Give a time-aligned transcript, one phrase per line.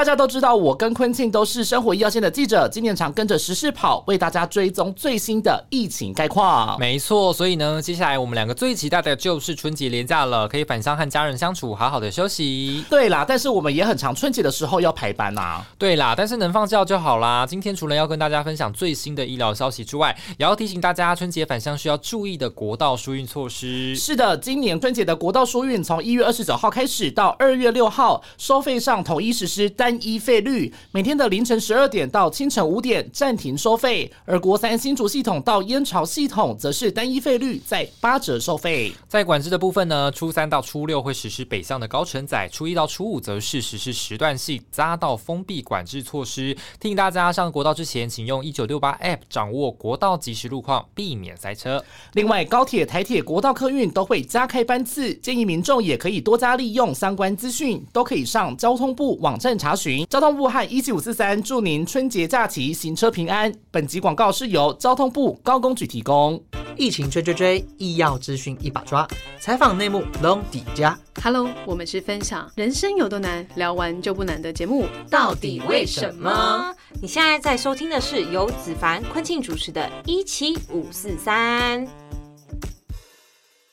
[0.00, 6.80] 大家都知道，我跟坤庆都是生活医药线的记者，今年常跟着时事跑，为大家追踪最新的疫情概况。
[6.80, 12.82] 没错，所以呢，接下来我们两个最期待的就是春节连假了，可以返乡和家人相处，好好的休息。
[12.88, 15.62] 对啦，但是我们也很常春节的时候要排班呐。
[15.76, 17.44] 对啦，但是能放假就好啦。
[17.46, 23.94] 今天除了要跟大家分享最新的医疗消息之外，也要提醒大家春节返乡需要注意的国道疏运措施。
[23.94, 29.68] 是的，今年春节的国道疏运从一月二十九号开始到二月六号，收费上统一实施。
[29.90, 38.92] 单一费率，每天的凌晨十二点到清晨五点暂停收费，而国三新竹系统到燕巢系统则是单一费率在八折收费。
[39.08, 46.56] 在管制的部分呢，初三到初六会实施北向的高承载，初一到初五则是实施时段性匝道封闭管制措施。
[46.78, 51.84] 提醒大家上国道之前，请用一九六八 App 掌握国道即时路况，避免塞车。
[52.12, 59.70] 另外，高铁、台铁、国道客运都会加开班次，建议民众也可以多加利用相关资讯，都可以上交通部网站查。
[59.70, 63.50] 查询交通部和一七五四三，祝您春节假期行车平安。
[63.70, 66.38] 本集广告是由交通部高工局提供。
[66.76, 69.08] 疫情追追追，医药资讯一把抓，
[69.40, 70.98] 采访内幕龙底家。
[71.22, 74.84] Hello，我们是分享人生有多难，聊完就不难的节目。
[75.10, 76.74] 到底为什么？
[77.00, 81.86] 你现在在收听的是由子凡、昆庆主持的《一七五四三》。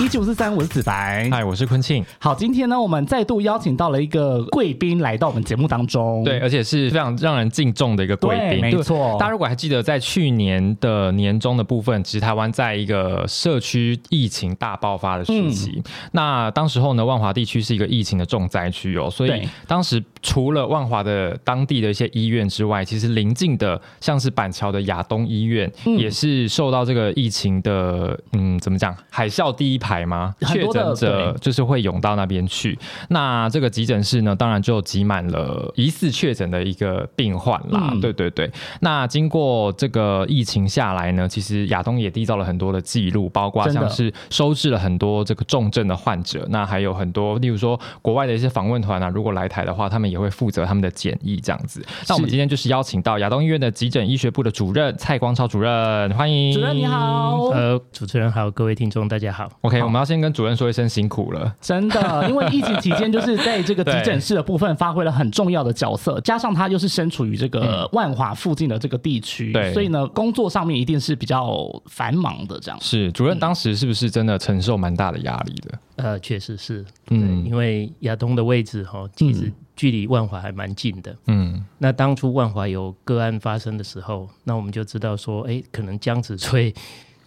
[0.00, 1.28] 一九四三，我是子白。
[1.28, 2.04] 嗨，我是坤庆。
[2.20, 6.22] 好，今天呢，我们再度邀请到了一个贵宾来到我们节目当中。
[6.22, 8.60] 对，而且是非常让人敬重的一个贵宾。
[8.60, 9.16] 没错。
[9.18, 15.82] 大家如果还记得，在去年的年中的部分，其实台湾在一个社区疫情大爆发的时期。
[16.12, 29.87] 那当时候呢，万华地区是一个疫情的重灾区哦，所以当时除了万华的当地的一些医院之外，其实邻近的像是板桥的亚东医院，也是受到这个疫情的嗯，怎么讲，海啸第一排。
[29.88, 30.34] 排吗？
[30.46, 32.78] 确诊者就是会涌到那边去。
[33.08, 37.90] 那这个急诊室呢，当然就挤满了疑似确诊的一个病患啦。
[38.02, 38.50] 对对对。
[38.80, 46.46] 那经过这个疫情下来呢，其实亚东也缔造了很多的记录，包括像是收治了很多这个重症的患者。
[46.50, 51.82] 那还有很多，例如说国外的一些访问团啊，如果来台的话，他们也会负责他们的检疫这样子。
[52.06, 57.46] 那我们今天就是邀请到亚东医院的急诊医学部的主任蔡光超主任，欢迎主任你好。
[57.54, 59.48] 呃，主持人好，各位听众大家好。
[59.62, 59.77] OK。
[59.82, 72.78] 我们要先跟主任说一声辛苦了，真的，因为疫情期间就是在这个急诊室的部分发挥了很重要的角色，加上他又是身处于这个万华附近的这个地区，对，所以呢，工作上面一定是比较繁忙的这样。
[72.80, 75.78] 是主任当时是不是真的承受蛮大的压力的？
[75.96, 86.72] 呃，确实是，嗯，因为亚东的位置哈，其实距离万华还蛮近的，嗯，那当初万华有个案发生的时候，那我们就知道说，哎，可能江子翠。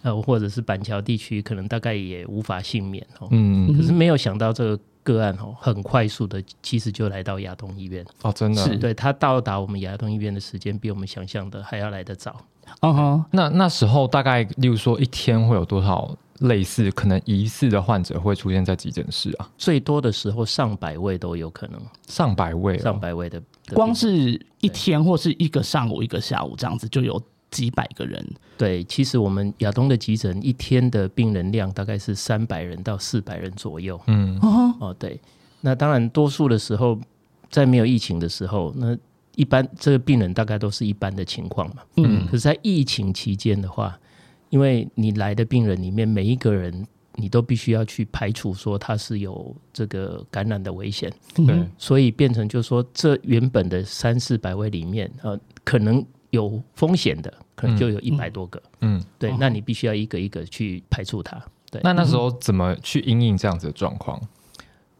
[0.02, 3.28] 呃，或者是板桥地区，可能大概也无法幸免哦。
[3.30, 12.36] 嗯，可是没有想到这个个案哦，很快速的，其实就来到亚东医院哦，真的是对他到达我们亚东医院的时间，比我们想象的还要来得早。
[12.80, 19.48] 嗯哼，那那时候大概，例如说一天会有多少类似可能疑似的患者会出现在急诊室啊？
[19.58, 23.40] 最多的时候上百位都有可能，上百位，上百位的，
[23.74, 27.22] 光是一天或是一个上午、一个下午这样子就有。
[27.52, 28.26] 几百个人，
[28.56, 34.00] 对，其实我们亚东的急诊一天的病人量大概是三百人到四百人左右。
[34.06, 34.36] 嗯，
[34.80, 35.20] 哦，对，
[35.60, 36.98] 那当然多数的时候，
[37.50, 38.96] 在没有疫情的时候，那
[39.36, 41.82] 一般这个病人大概都是一般的情况嘛。
[41.98, 43.96] 嗯，可是，在疫情期间的话，
[44.48, 46.86] 因为你来的病人里面每一个人，
[47.16, 51.12] 你都必须要去排除说他是有这个感染的危险。
[51.34, 56.02] 对，所以变成就是说，这原本的三四百位里面，呃，可能。
[56.32, 58.60] 有风险的，可能就有一百多个。
[58.80, 61.40] 嗯，对，那你必须要一个一个去排除它。
[61.70, 64.20] 对，那那时候怎么去应应这样子的状况？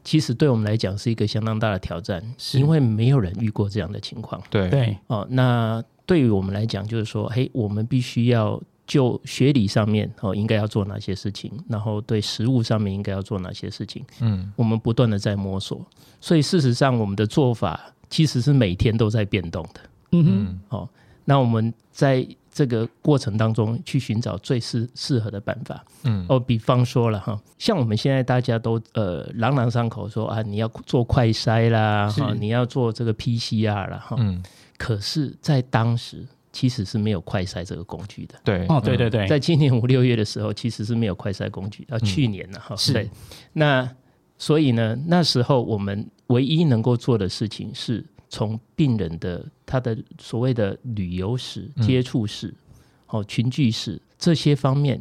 [0.04, 2.22] 其实对我们来讲是一个相当大的挑战，
[2.54, 4.42] 因为没有人遇过这样的情况。
[4.50, 14.04] 对对哦，那对于我们来讲，就是说，嘿，我们必须要就学理上面哦，应该要做哪些事情，然后对实物上面应该要做哪些事情。
[14.20, 15.80] 嗯，我们不断的在摸索，
[16.20, 17.80] 所以事实上我们的做法
[18.10, 19.80] 其实是每天都在变动的。
[20.12, 20.88] 嗯哼，哦。
[21.24, 34.42] 那我们在这个过程当中去寻找最适适合的办法，嗯，哦，比方说了哈，像我们现在大家都呃朗朗上口说啊，你要做快筛啦，哈，你要做这个 PCR 啦，哈，嗯，
[34.76, 38.34] 可是，在当时其实是没有快筛这个工具的。
[38.44, 41.86] 对，哦，对对对，在今年五六月的时候，其实是没有快筛工具。
[41.88, 43.08] 啊，去年了，哈，是。
[43.54, 43.88] 那
[44.36, 52.52] 所以呢，那时候我们唯一能够做的事情，是从病人的他的所谓的旅游史、接触史、
[53.08, 54.98] 哦群聚史这些方面，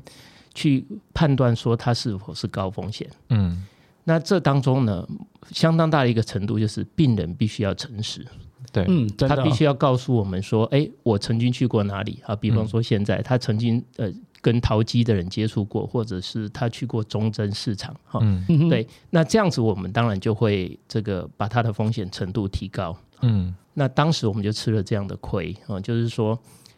[0.53, 3.09] 去判断说他是否是高风险。
[3.29, 3.65] 嗯，
[4.03, 5.07] 那这当中呢，
[5.51, 8.25] 相当大的一个程度就是病人必须要诚实。
[8.73, 12.35] 对，嗯，他必须要告诉我们说，哎，我曾经去过哪里啊？
[12.35, 14.11] 比方说现在他曾经呃
[14.41, 18.19] 跟淘机的人接触过，或者是他去过中贞市场哈。
[18.23, 22.97] 嗯对，那这样子我们当然就会这个把他的风险程度提高。
[23.21, 26.37] 嗯那当时我们就吃了这样的亏啊，就是说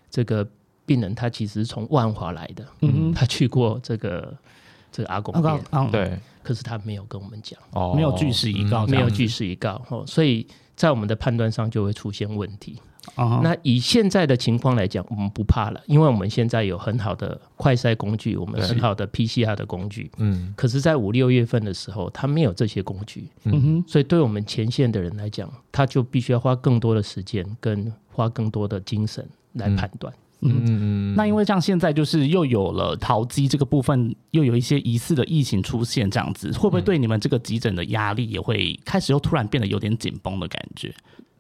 [0.10, 0.48] 这个
[0.86, 4.34] 病人他其实是从万华来的，嗯他去过这个
[4.92, 7.60] 这个阿公啊店，啊，对，可是他没有跟我们讲。
[7.72, 10.46] 哦，没有据实以告没有据实以告，哦，所以
[10.76, 12.80] 在我们的判断上就会出现问题。
[13.16, 20.10] 啊，那以现在的情况来讲，我们不怕了，因为我们现在有很好的快筛工具，我们很好的 PCR 的工具。
[20.18, 30.14] 嗯可是，在五六月份的时候，他没有这些工具，嗯哼，所以对我们前线的人来讲，他就必须要花更多的时间跟花更多的精神来判断。
[30.14, 40.94] 嗯嗯，那因为像现在就是又有了淘机这个部分，又有一些疑似的疫情出现，这样子会不会对你们这个急诊的压力也会开始又突然变得有点紧绷的感觉？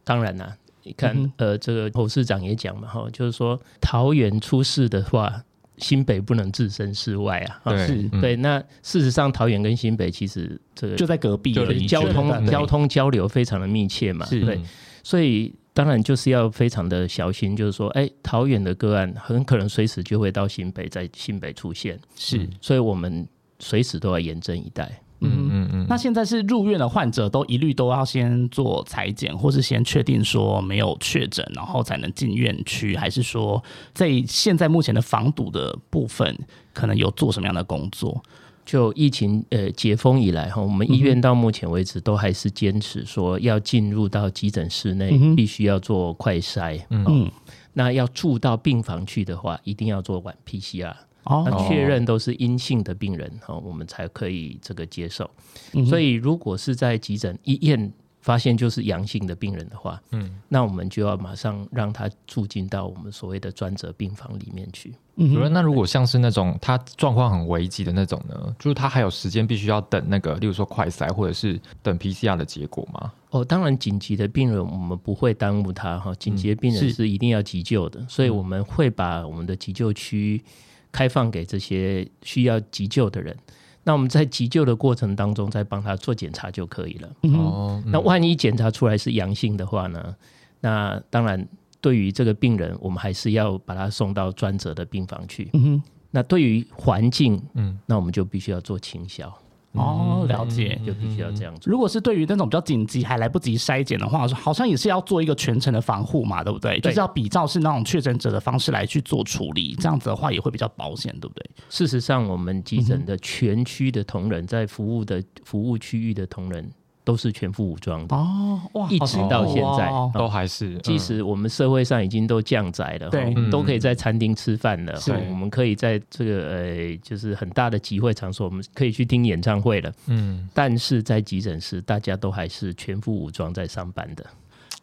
[0.04, 5.42] 当然啦、你看，嗯呃，这个侯市长也讲嘛，哈，就是说桃园出事的话，
[5.78, 7.62] 新北不能置身事外啊。
[7.64, 7.72] 哈。
[7.72, 8.10] 对是。
[8.12, 8.22] 嗯。
[8.22, 11.54] 对，那事实上，桃园跟新北其实这个就在隔壁
[11.88, 14.42] 交通对交通交流非常的密切嘛，是。
[14.42, 14.60] 对，
[15.04, 23.28] 所以当然就是要非常的小心，就是说，哎，桃园的个案很可能随时就会到新北，在新北出现，是所以我们
[23.60, 25.02] 随时都要严阵以待。
[25.22, 25.50] 嗯。
[25.52, 33.62] 嗯嗯那现在是入院的患者都一律都要先做裁剪，或是先确定说没有确诊，然后才能进院区，还是说
[33.94, 36.38] 在现在目前的防堵的部分，
[36.72, 38.24] 可能有做什么样的工作？
[38.66, 47.30] 就疫情呃解封以来哈，我们医院到目前为止都还是坚持说，要进入到急诊室内嗯必须要做快筛，嗯，
[47.74, 50.96] 那要住到病房去的话，一定要做晚 PCR。
[51.26, 55.30] 哦，那确认都是阴性的病人哈，我们才可以这个接受。
[55.72, 64.94] 嗯所以如果是在急诊一验发现就是阳性的病人的话，嗯那我们就要马上让他住进到我们所谓的专责病房里面去。
[65.16, 73.12] 嗯主任，那如果像是那种他状况很危急的那种呢，就是他还有时间必须要等那个，例如说快筛或者是等 PCR 的结果吗？
[73.30, 80.44] 哦，当然紧急的病人我们不会耽误他哈，紧急的病人是是一定要急救的，所以我们会把我们的急救区
[80.92, 83.36] 开放给这些需要急救的人。
[83.84, 87.10] 那我们在急救的过程当中，再帮他做检查就可以了。
[87.38, 90.16] 哦，那万一检查出来是阳性的话呢？
[90.62, 91.46] 那当然，
[91.84, 95.50] 对于这个病人，我们还是要把他送到专责的病房去。
[95.52, 99.28] 嗯哼，那对于环境，嗯那我们就必须要做清消，
[99.74, 100.80] 哦，了解。
[100.86, 101.70] 就必须要这样做。
[101.70, 106.80] 如果是对于那种比较紧急还来不及筛检的话，好像也是要做一个全程的防护嘛，对不对？
[106.80, 111.46] 对就是要比照是那种确诊者的方式来去做处理，这样子的话也会比较保险，对不对？
[111.70, 116.72] 事实上，我们急诊的全区的同仁，在服务的服务区域的同仁，
[117.04, 119.90] 都是全副武装的，哦，哇一直到现在。
[119.90, 129.92] 哦都还是即使我们社会上已经都降载了，对都可以在餐厅吃饭了，是哈我们可以在这个呃，就是很大的集会场所，我们可以去听演唱会了。
[130.08, 134.26] 嗯，但是在急诊室，大家都还是全副武装在上班的。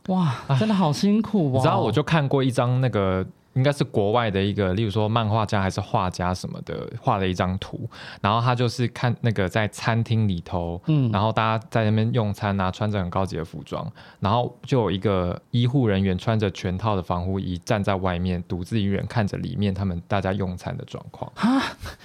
[0.08, 1.56] 哇，真的好辛苦哦！
[1.56, 3.26] 你知道我就看过一张那个。
[3.60, 7.86] 应该是国外的一个，例如说漫画家还是画家什么的，画了一张图，
[8.22, 13.86] 然后他就是看那个在餐厅里头，嗯然后大家在那边用餐啊，穿着很高级的服装，
[14.18, 21.62] 然后就有一个医护人员穿着全套的防护衣站在外面，独自一人看着里面他们大家用餐的状况啊，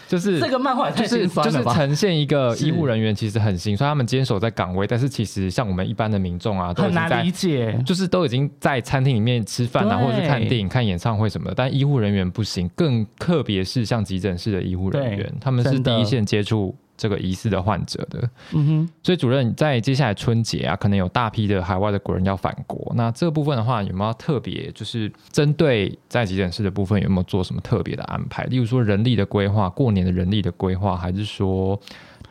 [0.10, 1.74] 就是这个漫画也太就是就是心酸了吧？
[1.74, 7.82] 呈现一个医护人员其实很辛酸，他们坚守在岗位，但是其实像我们一般的民众啊，都难理解。
[7.86, 18.30] 就是都已经在餐厅里面吃饭啊，或者是看电影、看演唱会什么的，但医护人员不行，更特别是像急诊室的医护人员，他们是第一线接触这个疑似的患者的。
[18.52, 28.44] 嗯哼，所以主任在接下来春节啊，可能有大批的海外的国人要返国，那这部分的话，有没有特别就是针对在急诊室的部分，有没有做什么特别的安排？
[28.46, 31.80] 例如说人力的规划，过年的人力的规划，还是说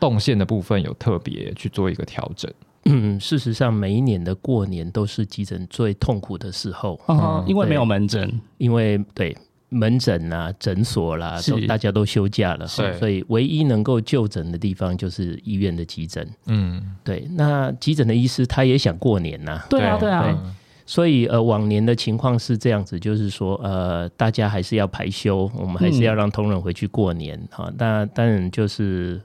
[0.00, 2.50] 动线的部分有特别去做一个调整？
[2.86, 9.36] 嗯，事实上，每一年的过年都是急诊最痛苦的时候，嗯，因为对没有门诊，因为对
[9.68, 11.52] 门诊啊、诊所啦，是。
[11.52, 16.28] 都大家都休假了，是所以唯一能够就诊的地方就是医院的急诊。
[16.46, 20.08] 嗯，对，那急诊的医师他也想过年呐、对啊，对。
[20.08, 20.52] 对啊，对
[20.86, 27.72] 所以呃，往年的情况是这样子，就是说呃，大家还是要排休，我们还是要让同仁回去过年哈。
[27.78, 29.18] 那当然就是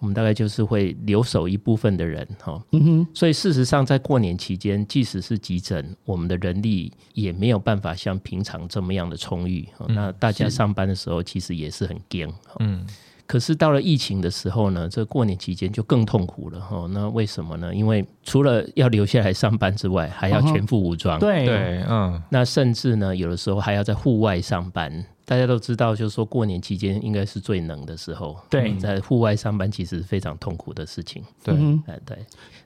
[0.00, 2.62] 我们大概就是会留守一部分的人哈。
[2.72, 3.06] 嗯哼。
[3.14, 9.68] 所以事实上，在过年期间，即使是急诊，我们的人力也没有办法像平常这么样的充裕。
[9.88, 12.32] 那大家上班的时候，其实也是很惊。
[12.60, 12.86] 嗯。
[13.28, 16.88] 可是到了疫情的时候呢，这过年期间就更痛苦了哈。
[16.92, 17.74] 那为什么呢？
[17.74, 21.20] 因为除了要留下来上班之外，还要全副武装。
[21.20, 22.20] 对对，嗯。
[22.30, 25.04] 那甚至呢，有的时候还要在户外上班。
[25.26, 28.34] 大家都知道，就是说过年期间应该是最冷的时候。
[28.48, 31.22] 对，在户外上班其实是非常痛苦的事情。
[31.44, 31.54] 对，
[31.86, 32.16] 哎对。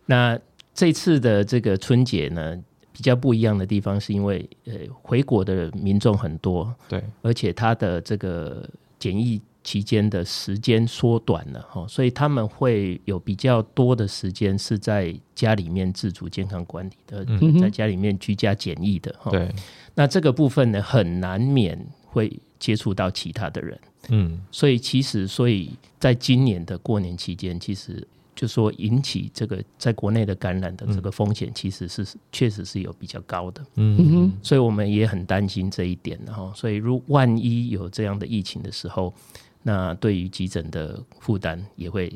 [0.06, 0.38] 那
[0.72, 2.56] 这次的这个春节呢，
[2.92, 6.72] 比较不一样的地方是因为呃，回国的民众很多。
[6.88, 8.64] 对，而且他的这个
[9.00, 9.42] 检疫。
[9.64, 17.24] 期间的时间缩短了哈，所以他们会有比较多的时间是在家里面自主健康管理的，
[17.60, 19.30] 在家里面居家检疫的哈。
[19.30, 19.52] 对，
[19.94, 23.80] 那这个部分呢，很难免会接触到其他的人。
[24.08, 28.06] 嗯，所以其实，所以在今年的过年期间，其实。
[28.34, 36.50] 就说引起这个在国内的感染的这个风险，其实是确实是有比较高的，嗯，所以我们也很担心这一点，哈。
[36.56, 39.14] 所以如万一有这样的疫情的时候，
[39.62, 42.12] 那对于急诊的负担也会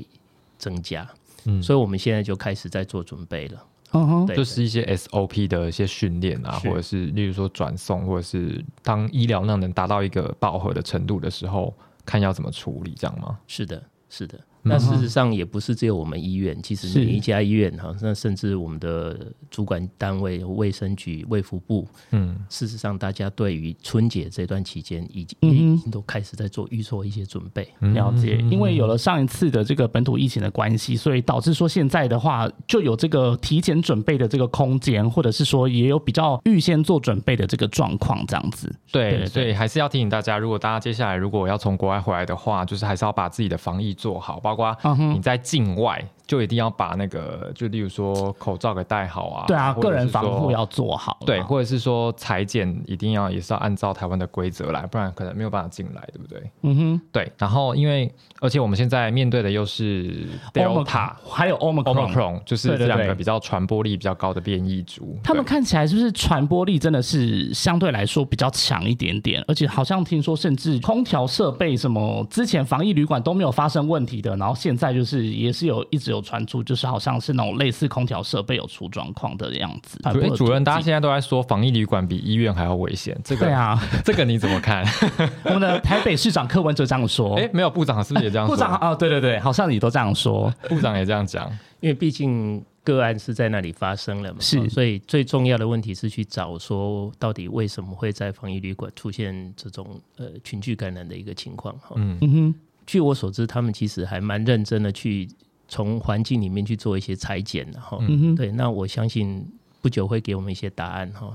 [0.59, 1.09] 增加，
[1.45, 11.73] 嗯，所以我们现在就开始在做准备了，嗯哼，就是一些 SOP 的一些训练啊，或者是例如说转送，或者是当医疗量能达到一个饱和的程度的时候，
[12.05, 13.39] 看要怎么处理，这样吗？
[13.47, 14.39] 是的，是的。
[14.67, 19.17] 那事实上也不是只有我们医院，其实每一家医院哈，那甚至我们的
[19.49, 27.69] 主管单位卫生局、卫福部，嗯，事实上大家对于春节这段期间已经已经都开始在做预做一些准备。
[27.95, 38.75] 了解，因为有了上一次的这个本土疫情的关系，所以导致说现在的话就有这个提前准备的这个空间，或者是说也有比较预先做准备的这个状况，这样子。
[38.91, 44.56] 对，所以还是要提醒大家，如果大家接下来如果要从国外回来的话，就是还是要把自己的防疫做好，包。
[44.57, 44.77] 瓜，
[45.15, 46.03] 你在境外。
[46.27, 56.51] 就一定要把那个，就例如说口罩给戴好啊，对啊，个人防护要做好，对，或者是说裁剪一定要也是要按照台湾的规则来，不然可能没有办法进来，对不对？
[56.63, 57.31] 嗯哼，对。
[57.39, 69.45] 然后因为而且我们现在面对的又是 Delta，还有 Omicron，就是这两个比较传播力比较高的变异株，他们看起来是不是传播力真的是相对来说比较强一点点？
[69.47, 76.16] 而且好像听说甚至空调设备什么之前防疫旅馆都没有发生问题的，然后现在就是也是有一直有。
[76.17, 79.99] 有传出就是好像是那种类似空调设备有出状况的样子。
[80.13, 84.85] 主主任，大家现在都在说防疫旅馆比医院还要危险，这个对啊，这个你怎么看？
[85.45, 87.37] 我们的台北市长柯文哲这样说。
[87.37, 88.47] 哎，没有部长是不是也这样？
[88.49, 91.49] 部长啊，对对对，好像你都这样说，部长也这样讲。
[91.81, 101.95] 因为毕竟个案是在那里发生了嘛，是，所以最重要的问题是去找说到底为什么会在防疫旅馆出现这种呃群聚感染的一个情况哈。
[101.97, 102.55] 嗯哼，
[102.87, 105.29] 据我所知，他们其实还蛮认真的去。
[105.69, 107.99] 从环境里面去做一些裁剪的哈，
[108.37, 109.47] 对，那我相信
[109.83, 111.35] 不久会给我们一些答案哈。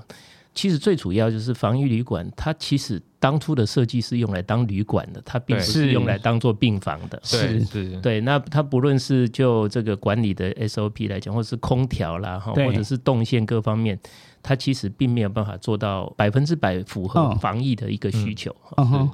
[0.53, 7.17] 其实最主要就是防疫旅馆，它其实当初的设计是用来当旅馆的，它并不是用来当做病房的。
[7.23, 8.19] 是是，对。
[8.19, 13.97] 那它不论是就这个管理的 SOP 来讲，或是空调啦，哈，或者是动线各方面，
[14.43, 18.53] 它其实并没有办法做到百分之百符合防疫的一个需求。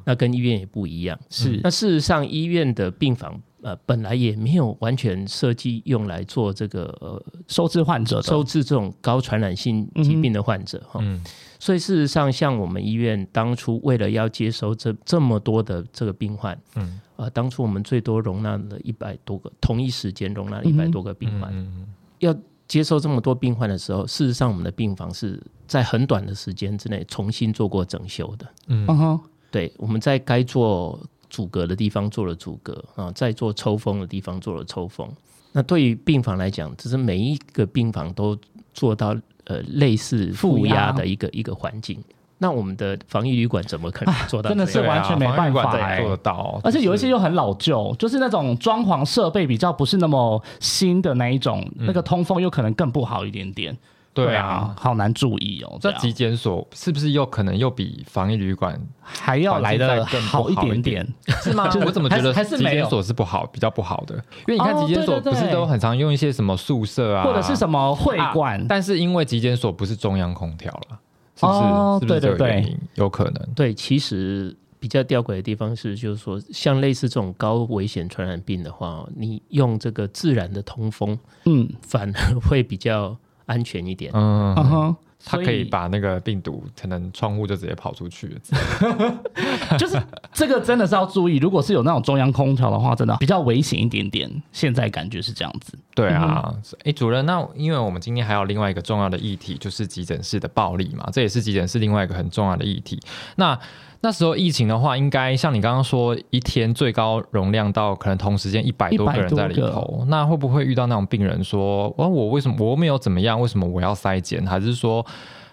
[0.06, 1.20] 那跟医院也不一样。
[1.30, 1.60] 是。
[1.64, 3.40] 那事实上，医院的病房。
[3.68, 11.02] 呃，本来也没有完全设计用来做这个呃收治患者、收治这种高传染性疾病的患者哈。
[11.04, 11.22] 嗯。
[11.60, 21.52] 所以事实上，像我们医院当初为了要接收这这么多的这个病患，嗯，呃，当初我们最多容纳了一百多个，同一时间容纳一百多个病患。
[21.54, 21.88] 嗯。
[22.20, 22.34] 要
[22.70, 28.48] 接收这么多病患的时候，事实上我们的病房是在很短的时间之内重新做过整修的。
[28.68, 29.20] 嗯哼。
[29.52, 30.98] 对，我们在该做。
[31.30, 35.08] 阻隔的地方做了阻隔啊，在做抽风的地方做了抽风。
[35.52, 38.38] 那对于病房来讲，只是每一个病房都
[38.74, 39.16] 做到
[39.46, 41.98] 呃类似负压的一个一个环境。
[42.40, 44.50] 那我们的防疫旅馆怎么可能做到？
[44.50, 46.62] 真的是完全没办法做得到。
[46.64, 53.76] 而且有一些又很老旧，就是那种装潢设备比较不是那么新的那一种，那个通风又可能更不好一点点。
[54.26, 55.78] 对啊，好难注意哦。
[55.80, 61.08] 这急检所是不是又可能又比防疫旅馆还要来的好一点点？
[61.44, 61.70] 是吗？
[61.86, 64.16] 我怎么觉得急检所是不好，比较不好的？
[64.48, 68.66] 因为你看急检所不是都很常用一些什么宿舍啊，或者是什么会馆？
[68.68, 71.00] 但是因为急检所不是中央空调了，
[71.36, 71.60] 是不是？
[72.00, 72.78] 是不是这个原因？
[72.96, 73.48] 有可能。
[73.56, 83.16] 对，其实比较吊诡的地方是，就是说像类似这种高危险传染病的话，你用这个自然的通风，嗯，反而会比较。
[83.48, 88.38] 安全一点，嗯哼，它可以把那个病毒可能窗户就直接跑出去。
[89.80, 90.00] 就是
[90.32, 94.30] 这个真的是要注意，如果是有那种中央空调的话，真的比较危险一点点。
[94.52, 95.78] 现在感觉是这样子。
[95.96, 103.00] 对啊，哎，主任，那因为我们今天还有另外一个重要的议题，就是急诊室的暴力嘛，这也是急诊室另外一个很重要的议题。
[103.38, 103.58] 那
[104.02, 114.46] 那时候疫情的话，应该像你刚刚说，一天最高容量到可能同时间一百多个人在里头，那会不会遇到那种病人说，哦，我为什么我没有怎么样，为什么我要筛检？
[114.46, 115.04] 还是说，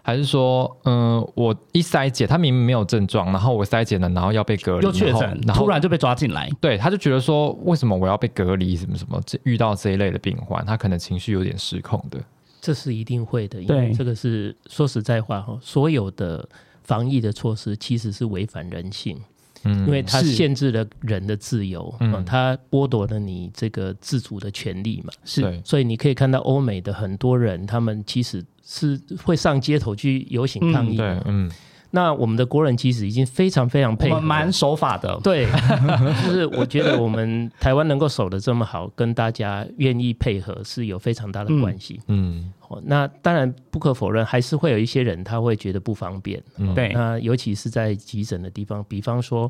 [0.03, 8.77] 还是说，嗯，我一筛检，他明明没有症状，然后我筛检了，然后要被隔离，又确诊，然后突然就被抓进来，对，他就觉得说，为什么我要被隔离？
[8.77, 9.19] 什么什么？
[9.25, 12.19] 这遇到这一类的病患，他可能情绪有点失控的，
[12.61, 16.47] 这是一定会的，因为这个是说实在话哈，所有的。
[16.85, 19.21] 防疫的措施其实是违反人性，
[19.64, 31.50] 嗯，因为它限制了人的自由，嗯，它剥夺了你这个自主的权利嘛，是，所以你可以看到欧美的很多人，他们其实是会上街头去游行抗议，对，嗯。
[31.95, 35.17] 那我们的国人其实已经非常非常配合，蛮守法的。
[35.23, 35.47] 对，
[36.27, 42.01] 就是我觉得我们台湾能够守的这么好，跟大家愿意配合是有非常大的关系。
[42.09, 46.43] 嗯，那当然不可否认，还是会有一些人他会觉得不方便。
[46.75, 49.49] 对，那尤其是在急诊的地方，比方说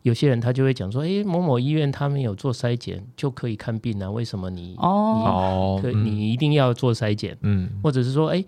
[0.00, 8.42] 有些人他就会讲说：“哎，某某医院他们有做筛检就可以看病啊，为什么你哦，可你一定要做筛检？”嗯，或者是说：“哎。”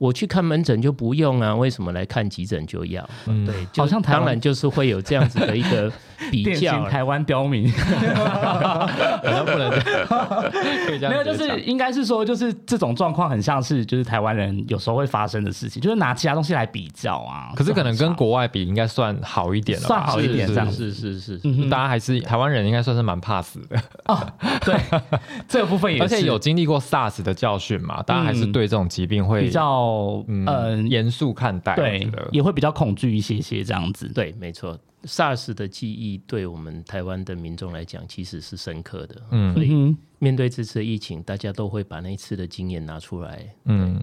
[0.00, 3.06] 我去看门诊就不用啊，为什么来看急诊就要？
[3.26, 5.92] 嗯对，好像当然就是会有这样子的一个
[6.30, 6.88] 比较。
[6.88, 9.68] 台湾刁民，可能不能
[11.10, 17.52] 没有，就是应该是说，就是这种状况很像是就是台湾人有时候会发生的事情，就是拿其他东西来比较啊。
[17.54, 20.72] 可是可能跟国外比，应该算好一点了，算好一点这样。
[20.72, 21.38] 是是是，
[21.68, 24.18] 大家还是台湾人应该算是蛮怕死的哦。
[24.64, 24.74] 对，
[25.46, 29.89] 这个部分也是，而且有经历过 SARS 的教训嘛，大家还是对这种疾病会比较。
[29.90, 34.08] 哦，嗯，严肃看待，对，也会比较恐惧一些些这样子。
[34.14, 39.22] 对，没错，SARS 的记忆对我们台湾的民众来讲其实是深刻的。
[39.30, 43.44] 嗯，所以面对这次疫情，大家都会把那一次的经验拿出来。
[43.64, 44.00] 嗯。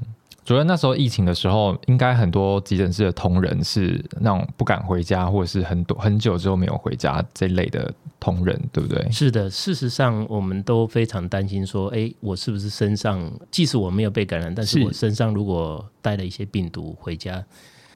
[0.47, 9.11] 主任那时候疫情的时候，应该很多急诊室的同仁是那种不敢回家，或者是很多很久之后没有回家这类的同仁，对不对？
[9.11, 17.43] 是的，事实上我们都非常担心，说，哎，我是不是身上，即使我没有被感染，但是我身上如果带了一些病毒回家，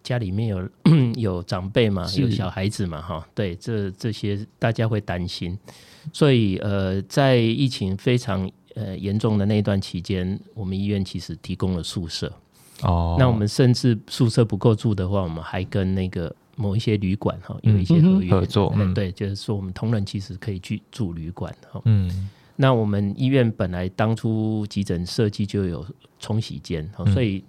[0.04, 0.68] 家里面有
[1.16, 5.58] 有长辈嘛，有小孩子嘛，哈，对，这这些大家会担心，
[6.12, 12.32] 所以呃，在疫情非常呃严重的那一段期间，我们医院其实提供了宿舍。
[12.84, 18.32] 哦，那我们甚至宿舍不够住的话，我们还跟那个某一些旅馆哈有一些合约。
[18.32, 21.80] 合作，嗯，对，就是说我们同仁其实可以去住旅馆哈。
[21.86, 25.86] 嗯，那我们医院本来当初急诊设计就有
[26.20, 27.44] 冲洗间，所以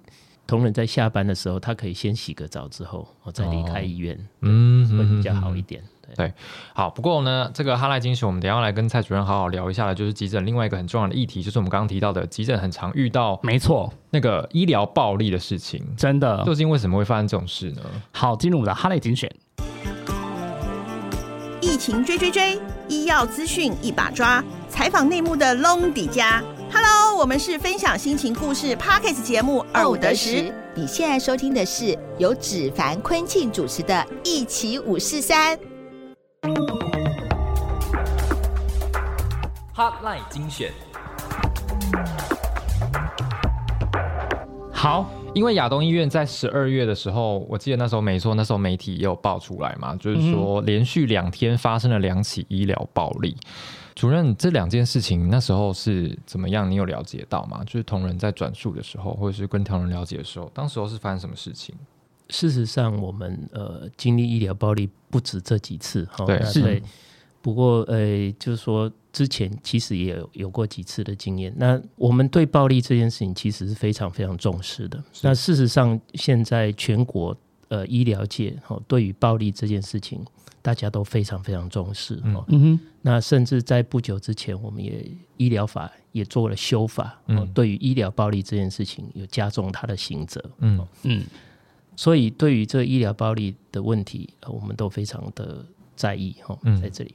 [0.47, 5.83] 同仁在下班的时候，他可以先洗个澡之后，我再离开医院，嗯，会比较好一点。
[6.17, 6.33] 对，
[6.75, 6.91] 好。
[6.91, 17.83] 不过呢，这个哈赖惊喜，我们等下来跟蔡主任好好聊一下的，就是急诊另外一个很重要的议题，就是我们刚刚提到的急诊很常遇到，没错，那个医疗暴力的事情，真的，究竟为什么会发生这种事呢？
[18.13, 19.31] 好，进入我们的哈赖精选，
[21.61, 26.43] 疫情追追追，医药资讯一把抓，采访内幕的隆迪家。
[26.75, 33.95] Hello，我们是分享心情故事 Pockets 节目二五得十，你现在收听的是由芷凡坤庆主持的
[34.25, 35.55] 《一起五四三》。
[39.75, 40.73] Hotline 精选。
[44.73, 53.37] 好，因为亚东医院在十二月的时候，我记得那时候没错，那时候媒体也有爆出来嘛，就是说连续两天发生了两起医疗暴力。
[53.95, 56.71] 主任，这两件事情那时候是怎么样？
[56.71, 57.63] 你有了解到吗？
[57.65, 61.75] 就是同仁在转述的时候，或者是跟同仁了解的时候，当时候是发生什么事情？
[62.29, 66.83] 事实上，我们呃经历医疗暴力不止这几次，哈，对，是。
[67.43, 71.53] 不过，呃，就是说之前其实也有有过几次的经验。
[71.57, 75.03] 那我们对暴力这件事情其实是非常非常重视的。
[75.23, 80.25] 那事实上，现在全国呃医疗界哈对于暴力这件事情，
[80.63, 82.21] 大家都非常非常重视。
[82.23, 82.81] 嗯哼。
[83.01, 85.05] 那甚至在不久之前，我们也
[85.37, 90.41] 医疗法也做了修法，嗯，对于医疗暴力这件事情有加重它的刑责。
[90.59, 91.25] 嗯嗯。
[91.97, 97.15] 所以，对于这医疗暴力的问题，我们都非常的在意哈，在这里。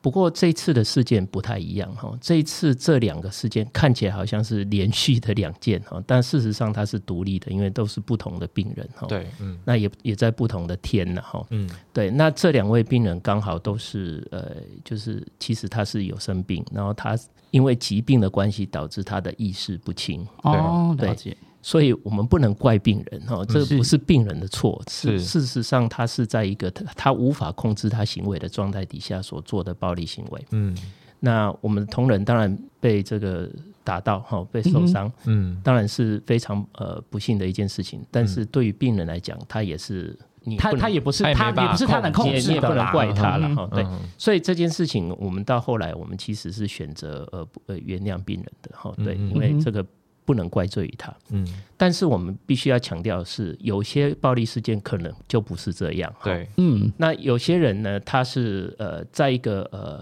[0.00, 9.06] 不过这次的事件不太一样哈，这一次这两个事件看起来好像是连续的两件哈，但事实上它是独立的，因为都是不同的病人哈。
[9.06, 11.46] 对，嗯，那也也在不同的天呢哈。
[11.50, 17.16] 嗯，对，那这两位病人刚好都是呃，就是其实他是有生病，然后他
[17.52, 20.26] 因为疾病的关系导致他的意识不清。
[20.42, 21.36] 哦，了解。
[21.64, 30.44] 所以我们不能怪病人哈，这不是病人的错，是事实上他是在一个他他无法控制他行为的状态底下所做的暴力行为。
[30.50, 30.76] 嗯，
[31.20, 33.48] 那我们同仁当然被这个
[33.84, 38.04] 打到哈，被受伤，嗯，当然是非常呃不幸的一件事情。
[38.10, 43.68] 但是对于病人来讲，他也是你他他也不是他也不是他能控制的，不能怪他了哈。
[43.72, 43.86] 对，
[44.18, 48.92] 所以这件事情我们到后来我们其实是选择呃呃原谅病人的哈。
[48.96, 49.86] 对，因为这个。
[50.24, 60.00] 不能怪罪于他，嗯，但是我们必须要强调的是，有些暴力事件可能就不是这样，对，嗯，那有些人呢，他是呃，在一个呃，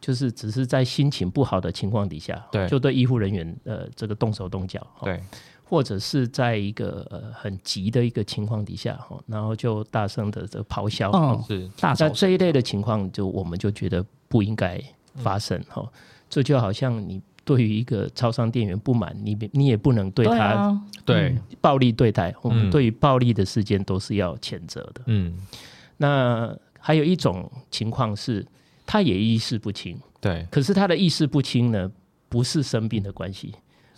[0.00, 5.22] 就是只是在心情不好的情况底下，对，就对医护人员呃这个动手动脚，对，
[5.62, 14.82] 或者是在一个呃很急的一个情况底下，哈，然后就大声的这个咆哮，哦，是，那这一类的情况，就我们就觉得不应该
[15.14, 15.88] 发生，哈，
[16.28, 17.22] 这就好像你。
[17.44, 22.34] 对于一个超商店员不满，你你也不能对他对暴力对待。
[22.42, 25.02] 我们对于暴力的事件都是要谴责的。
[25.06, 25.36] 嗯，
[25.96, 28.46] 那还有一种情况是，
[28.86, 29.98] 他也意识不清。
[30.20, 31.90] 对，可是他的意识不清呢，
[32.28, 33.52] 不是生病的关系，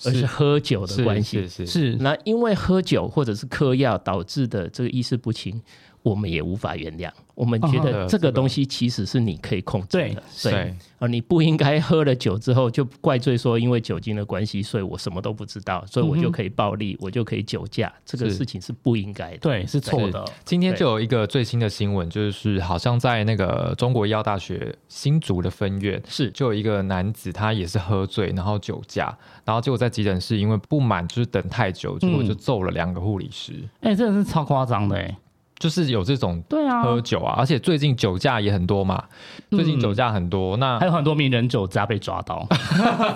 [0.04, 1.46] 而是喝酒的关系。
[1.46, 1.96] 是是。
[1.96, 5.60] 那因为喝酒或者是嗑药导致的这个意识不清。
[6.04, 7.10] 我们也无法原谅。
[7.34, 17.92] 我们觉得这个东西其实是你可以控制的，对啊，你不应该喝了酒之后就怪罪说因为酒精的关系，所以我什么都不知道，所以我就可以暴力，我就可以酒驾。
[18.04, 20.24] 这个事情是不应该的，对，是错的。
[20.44, 33.54] 今天就有一个最新的新闻，就是好像在那个中国医药大学新竹的分院，是就有一个男子，他也是喝醉，然后酒驾，然后结果在急诊室因为不满就是等太久，结果就揍了两个护理师。
[33.80, 35.16] 哎，真的是超夸张的哎。
[35.64, 39.02] 就是有这种对啊喝酒啊，而且最近酒驾也很多嘛。
[39.48, 42.46] 最近酒驾很多，那还有很多名人酒驾被抓到。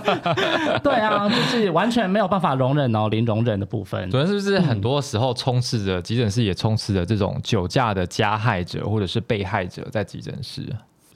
[0.83, 4.11] 对啊，就是完全没有办法容忍哦，零容忍的部分。
[4.11, 10.67] 主要是不是很多时候充斥着急诊室，也充斥着这种酒驾的加害者或者是被害者在急诊室，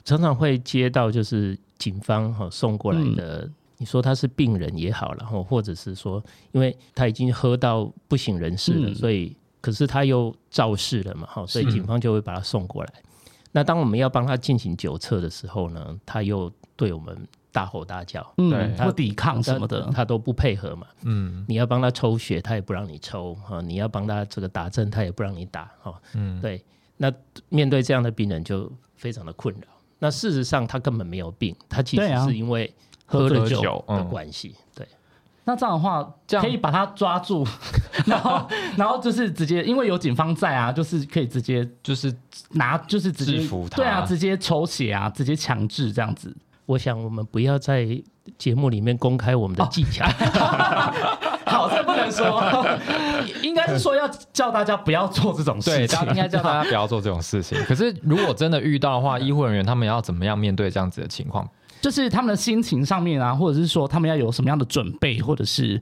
[0.05, 9.35] 常常会接到就是警方哈送过来的，你说他是病人也好，然后或者是说，因为他已经喝到不省人事了，所以。
[9.63, 12.93] 可是他又肇事了嘛，哈，所以警方就会把他送过来。
[13.53, 17.17] 那当我们要帮他进行酒测的时候呢，他又对我们
[17.49, 20.85] 大吼大叫，嗯，他抵抗什么的，他都不配合嘛。
[21.03, 26.61] 嗯，你要帮他抽血，他也不让你抽，哈，你要帮他这个打针，他也不让你打，哈，嗯，对。
[26.97, 27.09] 那
[27.47, 29.67] 面对这样的病人就非常的困扰。
[29.99, 32.73] 那事实上他根本没有病，他其实是因为
[33.05, 34.85] 喝了酒的关系，对。
[35.45, 37.45] 那这样的话，这样可以把他抓住，
[38.07, 42.13] 然后， 然后就是直接，因为有警方在啊，就是可以直接就是
[42.51, 46.35] 拿，就是直接服他对啊，直接抽血啊，直接强制这样子。
[46.65, 47.85] 我想我们不要在
[48.37, 50.05] 节目里面公开我们的技巧。
[51.45, 52.41] 好，这不能说，
[53.43, 57.61] 应该是说要叫大家不要做这种事情，应该叫大家不要做这种事情。
[57.65, 61.45] 可是如果真的遇到的话，医护人员他们要怎么样面对这样子的情况？
[61.83, 65.79] 就是他们的心情上面啊，或者是说他们要有什么样的准备，或者是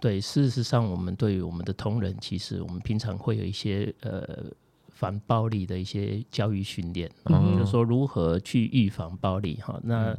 [0.00, 4.44] 对，事实上，我们对于我们的同仁，其实我们平常会有一些呃
[4.90, 9.76] 反暴力的一些教育训练，就是说如何去预防暴力哈。
[9.82, 10.16] 那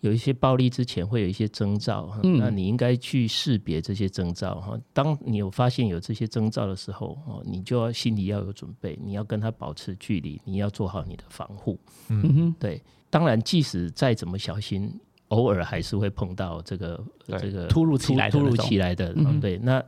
[0.00, 4.78] 有一些暴力之前会有一些征兆，那你应该去识别这些征兆哈。
[4.94, 11.78] 当你有发现有这些征兆的时候哦，你就要心里要有准备，你要跟他保持距离，你要做好你的防护。
[12.08, 12.80] 嗯哼，对。
[13.08, 14.92] 当然，即使再怎么小心，
[15.28, 17.04] 偶尔还是会碰到这个
[17.38, 19.12] 这个突如其来、突如其来的。
[19.16, 19.82] 嗯对，那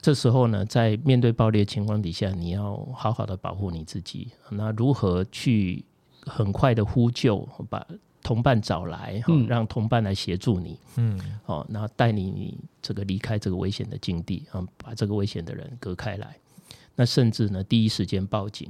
[0.00, 4.28] 这时候呢，在面对暴力的情况底下，你要好好的保护你自己。
[4.50, 5.84] 那如何去
[6.26, 7.86] 很快的呼救，把
[8.22, 10.78] 同伴找来，让同伴来协助你？
[10.96, 16.36] 嗯，哦，然后带你这个离开这个危险的境地，啊，把这个危险的人隔开来。
[16.94, 18.68] 那甚至呢，第一时间报警，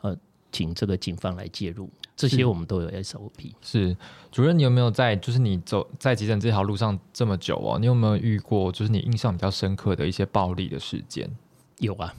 [0.00, 0.16] 呃，
[0.50, 1.90] 请这个警方来介入。
[2.18, 3.52] 这些我们都有 SOP。
[3.62, 3.96] 是
[4.32, 7.78] 主任，你有没有在就是你走在急诊这条路上这么久哦？
[7.78, 11.30] 你有没有遇过就是你印象比较深刻的一些暴力的事件？
[11.78, 12.12] 有啊，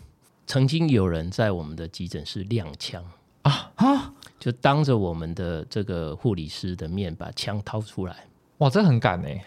[0.47, 3.03] 曾经有人在我们的急诊室亮枪
[3.41, 4.13] 啊啊！
[4.39, 8.15] 就当着我们的这个护理师的面把枪掏出来。
[8.59, 9.43] 哇，这很敢哎！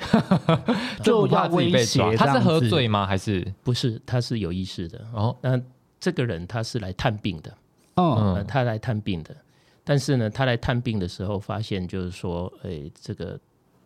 [1.02, 3.06] 就怕自己被抓他是喝醉吗？
[3.06, 4.00] 还是不是？
[4.04, 5.02] 他是有意识的。
[5.14, 5.58] 哦，那
[5.98, 7.54] 这个人他是来探病的。
[7.96, 9.34] 嗯，他来探病的。
[9.84, 13.38] 但是呢，他来探病的时候，发现就是说，哎，这个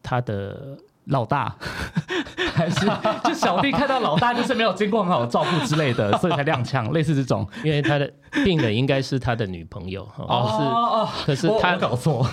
[0.03, 1.57] 他的老大。
[2.57, 2.87] 还是
[3.25, 7.47] 就小弟看到老大就是没有经过很好的照顾之类的，所以才踉跄，类似这种。
[7.63, 8.11] 因为他的
[8.45, 12.27] 病人应该是他的女朋友，哦是，可是他搞错，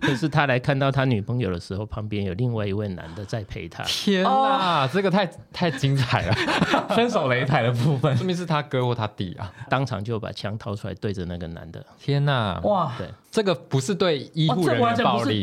[0.00, 3.82] 可是他来看到他女朋友的时候，旁边有另外一位男的在陪他。
[3.84, 6.34] 天哪，这个太太精彩了，
[6.94, 11.84] 分手擂台的部分，说明是他哥或他弟啊，当场就把枪掏出来对着那个男的。
[11.98, 15.42] 天哪，哇，对，这个不是对医护人员暴力，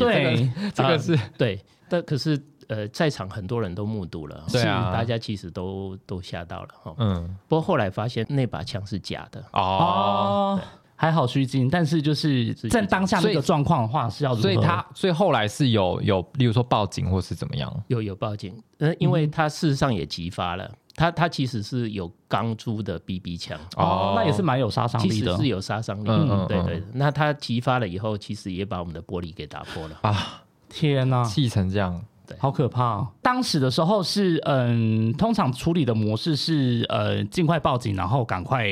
[0.76, 2.40] 这个是对，但可是
[2.72, 4.86] 呃，在场很多人都目睹了，对啊。
[4.86, 6.96] 是大家其实都都吓到了哈。
[7.00, 7.38] 嗯。
[7.50, 10.60] 不过后来发现那把枪是假的，哦，哦，
[10.96, 23.60] 还好虚惊，但是就是在当下那个状况的话是要如何，所以他所以后来是有有，例如说报警或是怎么样，有有报警，呃，因为他事实上也激发了，他他其实是有钢珠的 BB 枪。
[23.76, 25.14] 哦，那也是蛮有杀伤力的。
[25.14, 25.48] 其实是。
[25.48, 26.48] 有杀伤力的，嗯嗯嗯。
[26.48, 26.64] 对。
[26.64, 26.84] 对。
[26.94, 30.00] 那他激发了以后，其实也把我们的玻璃给打破了。
[30.04, 32.02] 啊，天哪，气成这样，
[32.40, 33.08] 好可怕、哦！
[33.22, 38.68] 当时的时候是，嗯，通常处理的模式是，呃，尽快报警，然后赶快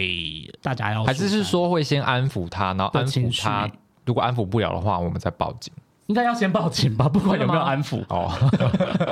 [0.62, 3.70] 大家要还是是说会先安抚他，然后安抚他，
[4.06, 5.74] 如果安抚不了的话，我们再报警。
[6.08, 8.04] 应该要先报警吧，不管有没有安抚。
[8.10, 8.34] 哦，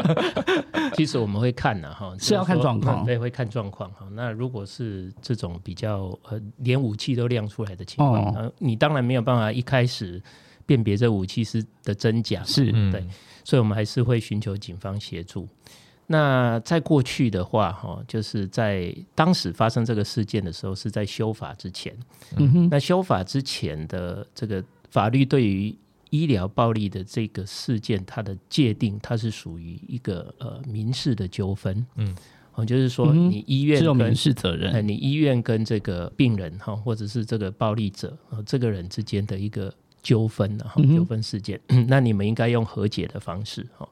[0.97, 3.05] 其实我们会看的哈， 是要看状况。
[3.05, 4.07] 对，会看状况哈。
[4.13, 10.19] 那如果是这种比较呃连武器都亮出来的情况，你当然没有办法一开始
[10.65, 12.71] 辨别这武器是的真假嘛，是。
[12.73, 12.91] 嗯。
[12.91, 13.05] 对，
[13.47, 15.47] 所以我们还是会寻求警方协助。
[16.05, 21.95] 那在过去的话，哈，就是在当时发生这个事件的时候，是在修法之前。
[22.36, 25.73] 嗯哼，那修法之前的这个法律对于
[26.10, 31.86] 医疗暴力的这个事件，它的界定，它是属于一个呃民事的纠纷。
[31.95, 32.13] 嗯，
[32.55, 34.86] 哦，就是说你医院跟只有民事责呃，任。
[34.86, 39.73] 你医院跟这个病人哈，或者是这个暴力者啊，这个人之间的一个
[40.07, 43.85] 纠纷啊，哈纠纷事件， 那你们应该用和解的方式哈。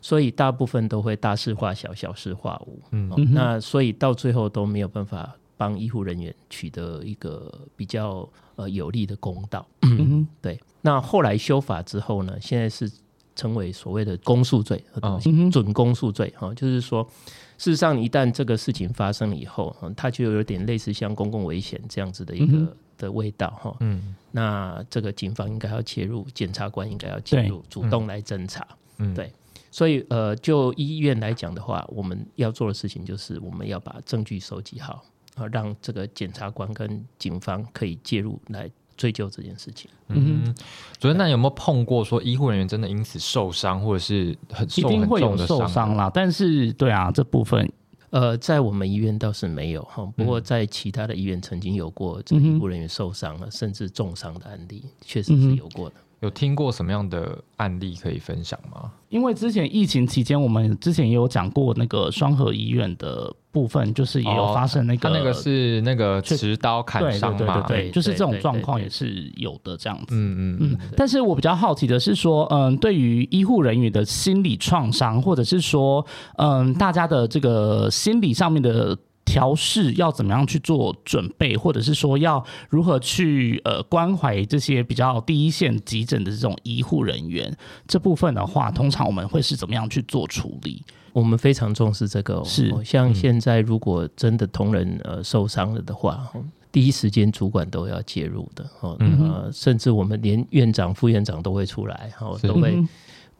[0.00, 2.82] 所以大部分都会大事化小，小事化无。
[2.90, 9.64] 嗯那所以到最后都没有办法帮医护人员取得一个比较呃有利的公道。
[9.82, 12.90] 嗯，对，那后来修法之后呢，现在是
[13.36, 17.08] 成为所谓的公诉罪，哦嗯哼，准公诉罪哈，就是说，
[17.56, 23.76] 事实上一旦这个事情发生了以后，嗯它就有点类似像公共危险这样子的一个、的味道哈。
[23.80, 28.66] 嗯那这个警方应该要介入，检察官应该要介入，主动来侦查。
[28.96, 29.30] 嗯，对
[29.70, 35.02] 所以呃，就医院来讲的话，我们要做的事情就是我们要把证据收集好，
[35.34, 39.90] 啊，让这个检察官跟警方可以介入来追究这件事情。
[40.08, 40.54] 嗯，
[40.98, 46.10] 主任，那有没有碰过说医护人员真的因此受伤，或者是很一受很定会有重的受伤啦。
[46.12, 47.70] 但是，对啊，这部分
[48.12, 55.96] 呃，在我们医院倒是没有哈，不过在其他的医院曾经有过这个医护人员受伤了，甚至重伤的案例，确实是有过的。
[56.22, 58.90] 有听过什么样的案例可以分享吗？
[59.08, 67.60] 因为之前疫情期间，我们之前也有讲过那个双河医院的部分，就是也有发生那个、他那个是那个持刀砍对对对伤嘛？
[67.66, 70.14] 对对，对就是这种对对对状况也是有的这样子。
[70.14, 76.06] 嗯嗯嗯，但是我比较好奇的是说，嗯，对于医护人员的心理创伤，或者是说，
[76.36, 87.54] 嗯，大家的这个心理上面的调试要怎么样去做准备，或者是说要如何去呃关怀这些比较第一线急诊的这种医护人员
[87.86, 90.82] 这部分的话，通常我们会是怎么样去做处理？
[91.12, 92.44] 我们非常重视这个、哦，
[92.84, 102.88] 像现在如果真的同仁呃受伤了的话，哦第一时间主管都要介入的哦，呃，甚至我们连院长、副院长都会出来，哦，是都会嗯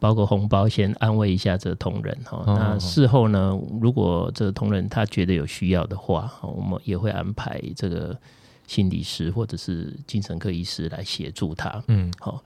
[0.03, 2.43] 包括红包先安慰一下这个同仁哈。
[2.45, 8.19] 哦那事后呢，如果这个同仁他觉得有需要的话，哦我们也会安排这个
[8.67, 11.81] 心理师或者是精神科医师来协助他。
[11.87, 12.43] 嗯好，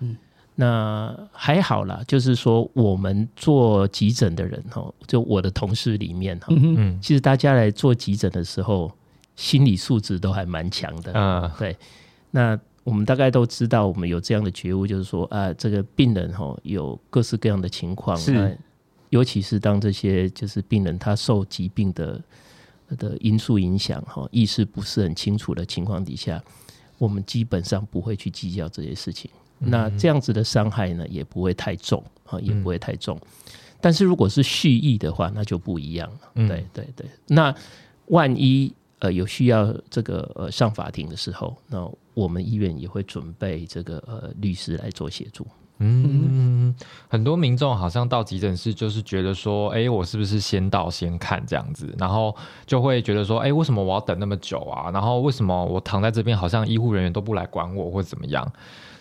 [0.55, 8.93] 那还好啦，就是说我们做急诊的人哈，就我的同事里面哈，嗯，嗯其实大家来做急诊的时候，
[9.35, 11.19] 心理素质都还蛮强的。
[11.19, 11.75] 啊对，
[12.31, 18.57] 那我们大概都知道，我们有这样的觉悟，就是说啊，这个病人哈有各式各样的情况，是那
[19.11, 22.23] 尤其是当这些就是病人他受疾病的
[22.97, 26.41] 的因素影响哈，意识不是很清楚的情况底下，
[26.97, 29.29] 我们基本上不会去计较这些事情。
[29.59, 33.19] 那这样子的伤害呢，也不会太重啊，也不会太重。
[33.81, 36.21] 但是如果是蓄意的话，那就不一样了。
[36.37, 37.53] 嗯对对对，那
[38.07, 45.47] 万一呃有需要这个呃上法庭的时候，那我们医院也会准备这个呃律师来做协助。
[45.79, 46.75] 嗯，
[47.07, 54.91] 很多民众好像到急诊室就是觉得说，哎，我是不是先到先看这样子，然后就会觉得说，哎，为什么我要等那么久啊？
[54.91, 58.51] 然后为什么我躺在这边好像医护人员都不来管我或怎么样？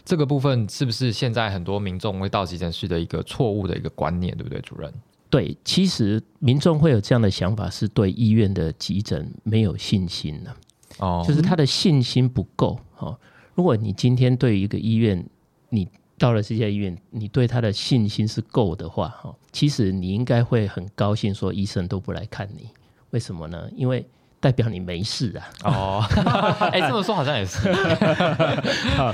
[0.03, 4.93] 这个部分是不是现在很多民众会到急诊室的一个错误的一个观念，对不对，主任？
[5.29, 10.55] 对，其实民众会有这样的想法，是对医院的急诊没有信心了。
[10.99, 12.79] 哦，就是他的信心不够。
[12.97, 13.19] 哦，
[13.53, 15.25] 如果你今天对一个医院，
[15.69, 22.69] 你到了这家医院，你对他的信心是够的话，哈，其实你应该会很高兴，说医生都不来看你，
[23.09, 23.69] 为什么呢？
[23.75, 24.05] 因为
[24.39, 25.69] 代表你没事啊！
[25.71, 26.05] 哦，
[26.71, 27.67] 哎，这么说好像也是。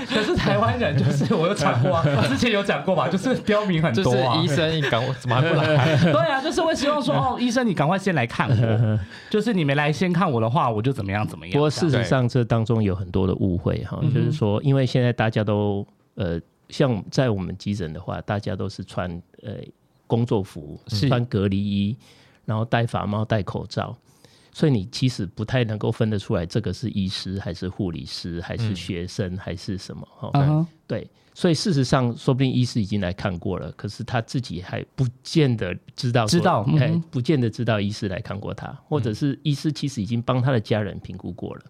[0.10, 4.36] 可是台湾人就是我有讲过， 之前有讲过嘛，就是刁民很多啊。
[4.38, 5.96] 医生，你赶怎么还不来？
[6.12, 9.00] 对啊，就是会希望说，哦，医生你赶快先来看我。
[9.30, 11.54] 就是你没来先看我的话，我就怎么样怎么样。
[11.54, 19.10] 不过事实上，这当中有很多的误会哈，就是说，因为现在大家都呃，像在我们急诊的话，大家都是穿
[19.44, 19.54] 呃
[20.08, 21.96] 工作服，穿隔离衣，
[22.44, 23.96] 然后戴法帽、戴口罩。
[24.54, 30.08] 所以你其实不太能够分得出来，这个是医师还是护理师，还是学生，还是什么？
[30.18, 31.10] 哈，对。
[31.34, 41.62] 所以事实上，说不定医师已经来看过了，可是他自己还不见得知道，知道，哎，不见得知道医师来看过他，或者是医师其实已经帮他的家人评估过了，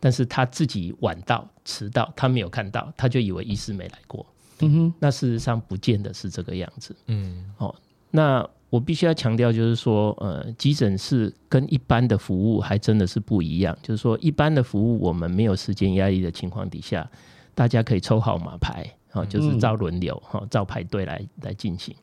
[0.00, 4.24] 但是他自己晚到、迟到，他没有看到，他就以为医师没来过。
[4.60, 6.96] 嗯哼，那事实上不见得是这个样子。
[7.08, 7.74] 嗯，哦，
[8.10, 8.48] 那。
[8.76, 13.74] 我必须要强调，就是说，呃，急诊室跟一般的服务还真的是不一样。
[13.82, 17.10] 就是说，一般的服务我们没有时间压力的情况底下，
[17.54, 21.96] 大家可以抽号码牌，哈，就是照轮流，哈，照排队来来进行。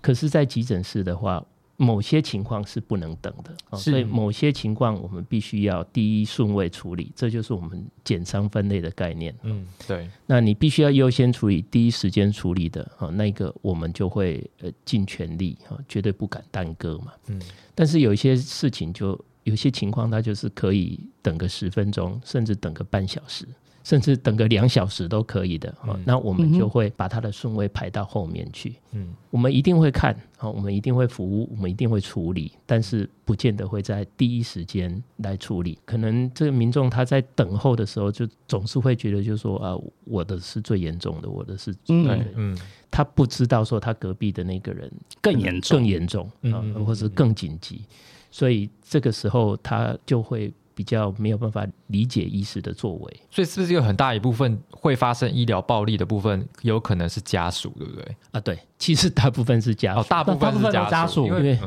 [0.00, 1.44] 可是，在急诊室的话，
[1.82, 9.34] 某些情况是不能等的，所以某些情况我们必须要第一顺位处理，这就是我们减伤分类的概念。
[9.42, 10.08] 嗯，对。
[10.26, 17.12] 那你必须要优先处理第一时间处理的啊，那个我们就会呃尽全力啊，绝对不敢耽搁嘛。
[17.26, 17.42] 嗯。
[17.74, 23.44] 但是有一些事情，就有些情况，它就是可以等个十分钟，甚至等个半小时。
[23.84, 28.76] 甚至等个两小时都可以的，那我们就会把它的顺位排到后面去。
[28.92, 35.78] 嗯，我们一定会看，好，我们一定会服务，我们一定会处理，但是不见得会在第一时间来处理。
[35.84, 42.24] 可能这个民众他在等候的时候，就总是会觉得，就说啊，我的是最严重的，我的是，嗯。
[42.36, 42.58] 嗯，
[42.90, 44.90] 他不知道说他隔壁的那个人
[45.20, 47.82] 更严重，更严重，嗯，或者更紧急，
[48.30, 50.52] 所以这个时候他就会。
[50.74, 58.16] 比较没有办法理解医师的作为，所以是不是有很大一部分会发生医疗暴力的部分，有可能是家属，对不对？
[58.32, 61.58] 啊，对，其实大部分是家属，大部分是家属，因为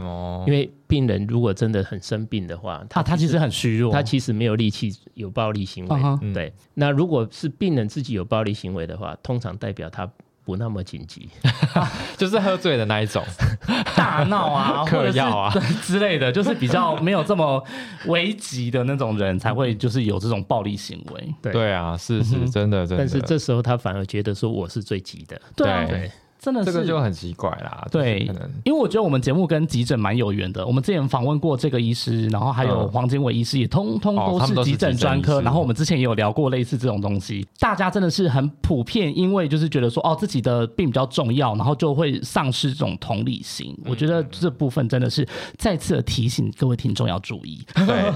[0.48, 6.34] 因为病人如果真的很生病的话，他他其实很虚弱，他其实没有力气有暴力行为。
[6.34, 10.10] 对，那如果是病人自己有暴力行为的话，通常代表他。
[10.46, 11.28] 不那么紧急，
[12.16, 13.24] 就是喝醉的那一种，
[13.98, 15.52] 大闹啊， 嗑药啊。
[15.82, 17.62] 之类的，就是比较没有这么
[18.06, 21.34] 危急的那种人才会就是有这种暴力行为。
[21.42, 21.52] 对。
[21.52, 22.98] 对啊，是是真的，真的。
[22.98, 26.12] 但是这时候他反而觉得说我是最急的，对。
[26.46, 28.20] 真的是这个就很奇怪啦，对，
[28.64, 30.64] 因为我觉得我们节目跟急诊蛮有缘的。
[30.64, 35.42] 我们之前访问过这个医师，然后还有黄金伟医师，也通通都是急诊专科。
[35.42, 43.76] 然后我们之前也有聊过类似这种东西，大家真的是很普遍，因为就是觉得说哦自己的病比较重要，然后就会丧失这种同理心。
[43.84, 45.28] 我觉得这部分真的是
[45.58, 47.66] 再次的提醒各位听众要注意。
[47.74, 48.12] 对，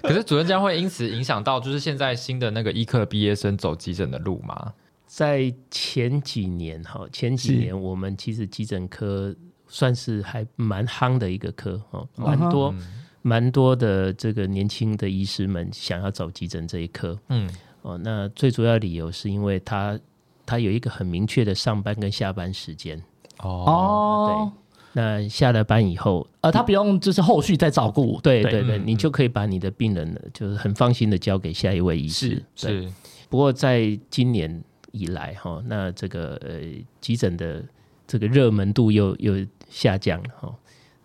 [0.00, 4.72] 可是主任将会因此影响到就是现在新的那个医科毕业生走急诊的路吗？
[5.12, 9.34] 在前几年哈，前几年我们其实急诊科
[9.66, 12.72] 算是还蛮夯的一个科哦，蛮多
[13.20, 17.50] 蛮多的这个年轻的医师们想要走急诊这一科，嗯。
[17.82, 19.98] 哦，那最主要理由是因为他
[20.46, 23.02] 他有一个很明确的上班跟下班时间。
[23.38, 24.52] 哦，
[24.94, 28.62] 对，那下了班以后，呃，他不用就是后续再照顾，对对。
[28.62, 32.88] 对，你就可以把你的病人呢，就是很放心的交给下一位医师，是，
[33.28, 34.62] 不过在今年。
[34.92, 36.60] 以来哈，那这个呃
[37.00, 37.64] 急诊的
[38.06, 39.34] 这个热门度又又
[39.68, 40.54] 下降了哈。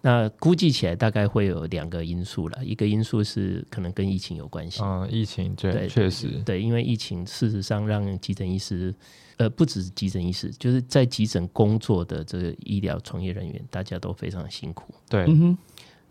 [0.02, 4.84] 那估计起来大概会有两个因素了，一个因素是可能跟疫情有关系。
[4.84, 8.94] 嗯，疫情对，确实对，因为疫情事实上让急诊医师，
[9.38, 14.94] 呃，不止急诊医师，就是在急诊工作的这个医疗从业人员，大家都非常辛苦。
[15.10, 15.26] 对。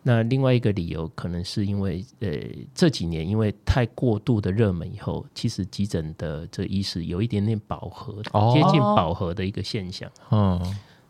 [0.06, 2.28] 那另外一个理由，可能是因为呃
[2.74, 10.10] 这几年因为太过度的热门以后，其实急诊的这医师有一点点饱和，接近饱和的一个现象。
[10.30, 10.60] 嗯，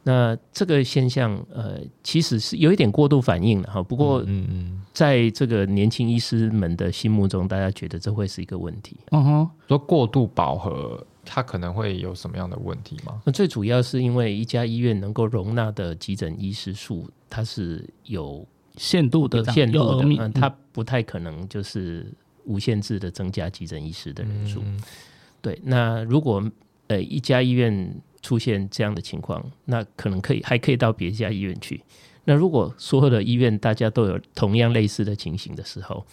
[0.05, 3.83] 那这个现象呃其实是有一点过度反应了哈。
[3.83, 8.97] 不过嗯嗯，在这个年轻医师们的心目中，大家觉得这会是一个问题。
[9.11, 13.21] 嗯哼，说过度饱和，它可能会有什么样的问题吗？
[13.25, 18.47] 那最主要是因为一家医院能够容纳的急诊医师数，它是有。
[18.77, 22.07] 限度的限度的，嗯，它不太可能就是
[22.45, 24.63] 无限制的增加急诊医师的人数。
[25.41, 26.43] 对，那如果
[26.89, 31.83] 呃一家医院出现这样的情况，那可能可以还可以到别家医院去。
[32.25, 36.05] 那如果所有的医院大家都有同样类似的情形的时候，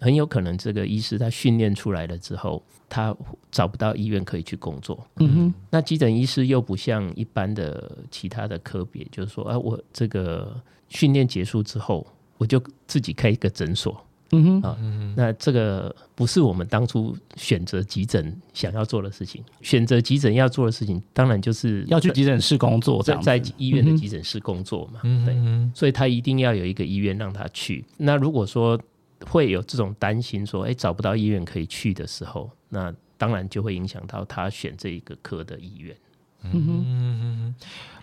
[0.00, 3.14] 很有可能这个医师他训练出来了之后，他
[3.50, 5.06] 找不到医院可以去工作。
[5.16, 12.06] 嗯哼，那急诊医师又不像一般的其他的科别，就是说，啊，我这个训练结束之后，
[12.38, 14.04] 我就自己开一个诊所。
[14.32, 14.78] 嗯哼啊，
[15.16, 19.42] 那这个不是我们当初选择急诊想要做的事情。
[19.60, 25.00] 选择急诊要做的事情，当然就是要去急诊室工作，在在医院的急诊室工作嘛。
[25.02, 25.36] 对，
[25.74, 27.84] 所以他一定要有一个医院让他去。
[27.96, 28.80] 那如果说
[29.26, 35.96] 会有这种担心，说哎找不到医院可以去的时候，那当然就会影响到他选这一个科的医院。
[36.42, 37.54] 嗯，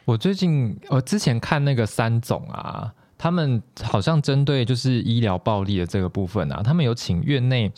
[0.05, 2.93] 我最近我之前看那个三总啊。
[3.20, 7.72] 他们好像针对就是医疗暴力的这个部分啊，他们有请院内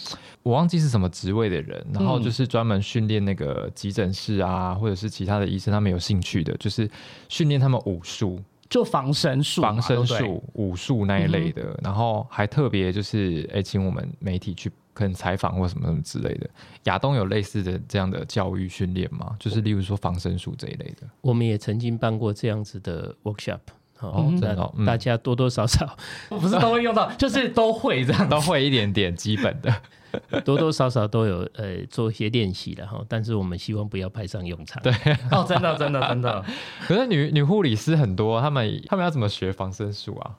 [0.43, 6.91] 我忘记是什么职位的人，然后就是专门训练那个急诊室啊，或者是其他的医生，他们有兴趣的，就是
[7.29, 8.37] 训练他们武术，
[8.69, 16.49] 就防身术、防身术、武术那一类的，然后还特别就是哎，请我们媒体去可能采访或什么什么之类的。
[16.83, 19.35] 亚东有类似的这样的教育训练吗？
[19.39, 23.59] 就是例如说防身术这一类的，我们也曾经办过这样子的 workshop。
[24.01, 24.31] 哦，
[24.77, 25.97] 那大家多多少少
[26.29, 29.73] 不是都会用到， 就是都会这样，都会一点点基本的，
[30.45, 33.01] 多多少少都有呃做一些练习的哈。
[33.07, 34.81] 但是我们希望不要派上用场。
[34.81, 34.93] 对，
[35.31, 36.43] 哦，真的真的真的。
[36.87, 40.31] 可是女女护理师很多，他们他们要怎么学防身术啊？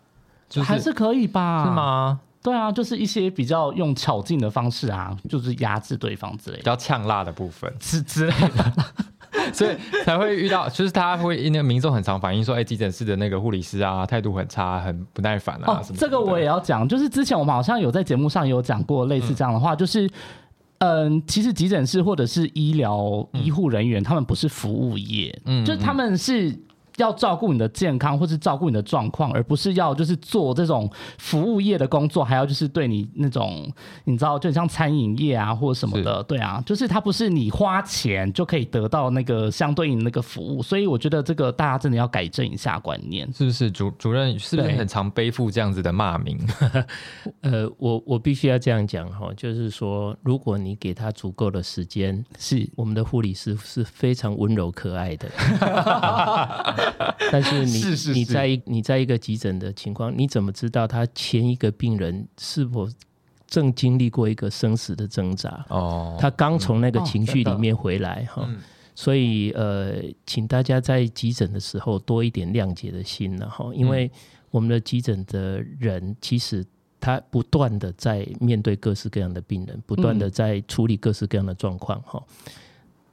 [0.64, 1.64] 还是可以吧？
[1.64, 2.20] 是吗？
[2.42, 8.72] 对啊，就是一些比较用巧劲的方式啊，就是压制对方之类，比较呛辣的部分之之类的。
[9.52, 15.64] 所以才会遇到，就是他会那个民众很常反映说，哎，急诊室的那个护理师啊，态度很差，很不耐烦啊。
[15.66, 20.10] 哦，这个我也要讲，就是之前我们好像有在节目上有讲过类似这样的话，就是，
[20.78, 26.58] 嗯，其实急诊室或者是医疗医护人员，他们不是服务业，嗯，就是他们是。
[27.02, 33.70] 要照顾你的健康，或是照顾你的状况，而不是要就是做这种服务业的工作，还要就是对你那种
[34.04, 43.70] 你知道，就像餐饮业啊或者什么的，对啊，就是它不是你花钱就可以得到那个相对应那个服务，所以我觉得这个大家真的要改正一下观念，是不是？
[43.70, 46.38] 主主任是不是很常背负这样子的骂名？
[47.42, 55.28] 呃，我我必须要这样讲哈，就是说，如果你给他足够的时间，是我们的护理师是非常温柔可爱的。
[57.30, 62.88] 但是你你在你在一个急诊的情况，你怎么知道他前一个病人是否
[63.46, 65.64] 正经历过一个生死的挣扎？
[65.68, 68.48] 哦，他刚从那个情绪里面回来哈，
[68.94, 74.10] 所以呃，请大家在急诊的时候多一点谅解的心了哈，因为
[74.50, 76.64] 我们的急诊的人其实
[77.00, 82.22] 他不断的在面对各式各样的病人，不断的在处理各式各样的状况哈。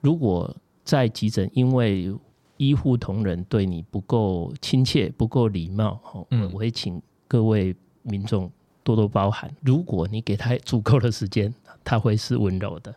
[0.01, 2.13] 如果在急诊，因为
[2.57, 8.51] 医护同仁对你不够亲切、不够礼貌，哈，我会请各位民众
[8.83, 9.49] 多多包涵。
[9.61, 11.53] 如果你给他足够的时间，
[11.83, 12.93] 他会是温柔的。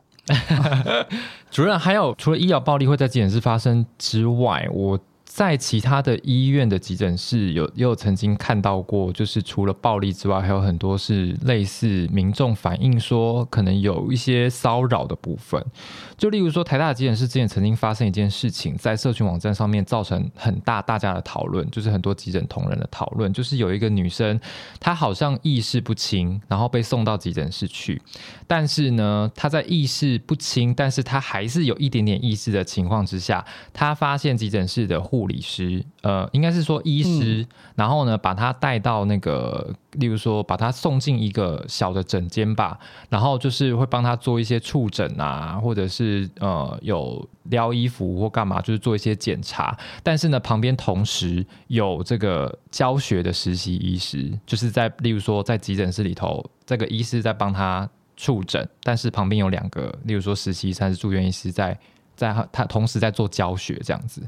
[1.51, 4.99] 主任，还有除了医疗暴力会在急诊室发生之外，我。
[5.31, 15.65] 在其他的医院的急诊室，有也有曾经看到过，就是除了暴力之外，还有很多是类似民众反映说，可能有一些骚扰的部分。
[16.19, 24.39] 就例如说，台大急诊室之前曾经发生一件事情，在社群网站上面造成很大大家的讨论，就是很多急诊同仁的讨论，就是有一个女生，
[24.81, 28.03] 她好像意识不清，然后被送到急诊室去，
[28.49, 42.79] 但是呢，她在意识不清，但是她还是有一点点意识的情况之下，她发现急诊室的护护理师，呃，应该是说医师，然后呢，把他带到那个，例如说，把他送进一个小的诊间吧，
[43.11, 49.79] 然后就是会帮他做一些触诊啊，或者是呃，有撩衣服或干嘛，就是做一些检查。
[50.03, 61.79] 但是呢，旁边同时有这个教学的实习医师，就是在例如说，在急诊室里头，这个医师在帮他触诊，但是旁边有两个，例如说实习医生是住院医师，在
[62.17, 64.23] 在他同时在做教学这样子。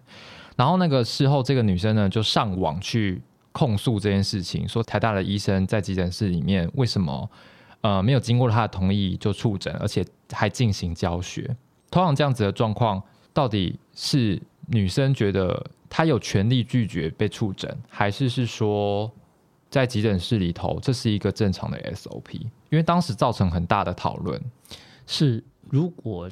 [0.56, 3.20] 然后那个事后，这个女生呢就上网去
[3.52, 7.30] 控诉这件事情，说台大的医生在急诊室里面为什么
[7.80, 11.56] 呃没有经过她的同意就触诊，而且还进行教学。
[11.90, 19.10] 通常这样子的状况，到底是女生觉得她有权利拒绝被触诊，还是是说
[19.70, 22.40] 在急诊室里头这是一个正常的 SOP？
[22.70, 24.40] 因为当时造成很大的讨论，
[25.06, 26.28] 是如果。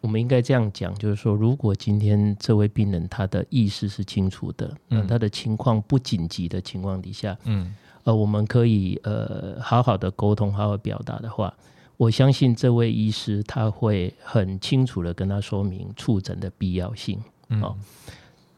[0.00, 7.74] 我们应该这样讲，就是说，如果今天这位病人他的意识是清楚的，那他的情况不紧急的情况底下，嗯，
[8.04, 11.52] 呃，我们可以呃好好的沟通，好好表达的话，
[11.98, 17.22] 我相信这位医师他会很清楚的跟他说明触诊的必要性，
[17.60, 17.76] 哦，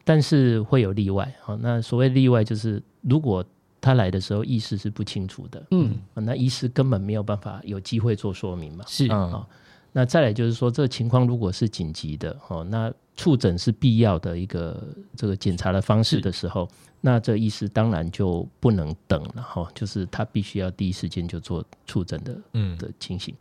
[0.05, 3.43] 但是会有例外，好，那所谓例外就是如果
[3.81, 9.45] 他来的时候意识是不清楚的，嗯，那医师根本没有办法有机会做说明嘛，是啊。
[9.95, 14.83] 那再来就是说，这个情况如果是紧急的，哦，那触诊是必要的一个
[15.15, 16.67] 这个检查的方式的时候，
[16.99, 23.35] 那这医师当然就不能等了，哈，就是他必须要第一时间就做触诊的，嗯的情形。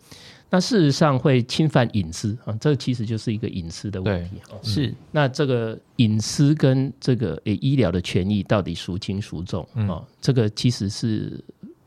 [0.50, 4.94] 那事实上会侵犯隐私啊，这其实就是一个隐私的问题，是。
[5.11, 10.05] 那这个隐私跟这个诶医疗的权益到底孰轻孰重啊？
[10.20, 11.42] 这个其实是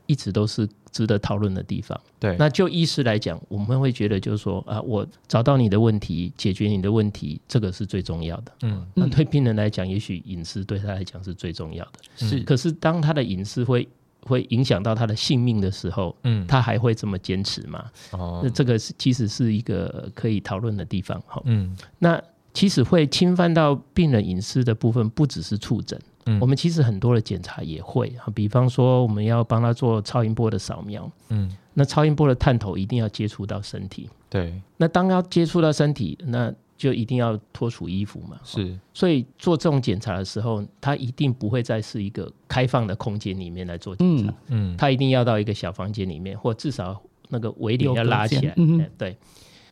[0.06, 0.68] 一直都是。
[0.96, 2.00] 值得讨论的地方。
[2.18, 8.52] 对，那就医师来讲，我们会觉得就是说啊，我找到你的问题，解决你的问题，这个是最重要的。
[8.62, 11.92] 嗯，那对病人来讲，也许隐私对他来讲是最重要的。
[12.16, 13.86] 是，可是当他的隐私会
[14.22, 17.84] 会影响到他的性命的时候，嗯，他还会这么坚持吗？
[18.12, 21.20] 哦，那这个是其实是一个可以讨论的地方。
[21.26, 22.18] 哈，嗯，那
[22.54, 26.00] 其实会侵犯到病人隐私的部分，不只是触诊。
[26.40, 49.16] 我们其实很多的检查也会啊，比方说我们要帮他做超音波的扫描，嗯，那超音波的探头一定要接触到身体，对，那当要接触到身体，那就一定要脱除衣服嘛，是，所以做这种检查的时候，他一定不会再是一个开放的空间里面来做检查，嗯，他一定要到一个小房间里面，或至少那个围帘要拉起来，嗯，对。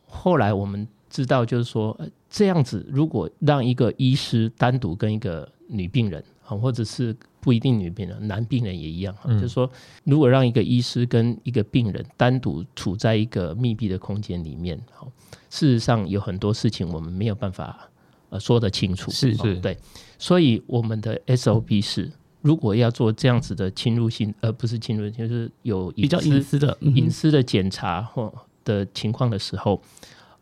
[0.07, 1.99] 后来我们知道，就是说
[2.29, 6.23] 这样子，如果让一个医师单独跟一个女病人。
[6.47, 9.15] 好，或者是不一定女病人，男病人也一样。
[9.25, 9.67] 就是说，
[10.03, 15.11] 如果让一个医师跟一个病人单独处在一个密闭的空间里面，好，
[15.49, 17.89] 事实上有很多事情我们没有办法
[18.29, 19.09] 呃说得清楚。
[19.09, 19.75] 是是，对。
[20.19, 28.31] 所以我们的 SOP 是，如果要做这样子的侵入性，而不是侵入，就是有比较隐私的隐私的检查或
[28.63, 29.81] 的情况的时候，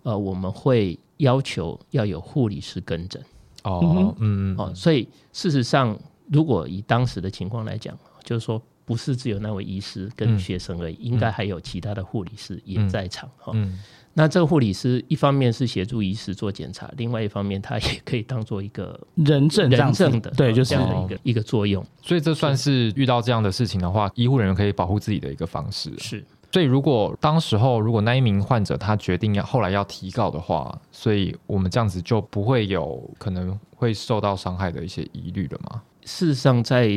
[0.03, 3.23] 呃，我们会要求要有护理师跟诊。
[3.63, 5.97] 哦，嗯，哦，所以事实上，
[6.31, 13.51] 如果以当时的情况来讲，就是说，不是只有那位医师跟学生而已，应该还有其他的护理师也在场哈。
[13.55, 13.79] 嗯，
[14.13, 21.85] 那这个护理师一方面是协助医师做检查，另外一方面他也可以当做一个人证、人证的，对，就是这样的一个一个作用。
[22.01, 25.91] 所以这算是遇到这样的事情的话，医护人员可以保护自己的一个方式。
[25.97, 26.23] 是。
[26.53, 35.81] 所以，如果当时候如果那一名患者他决定要后来要提告的话，所以我们这样子就不会有可能会受到伤害的一些疑虑了吗？
[36.05, 36.91] 事实上，在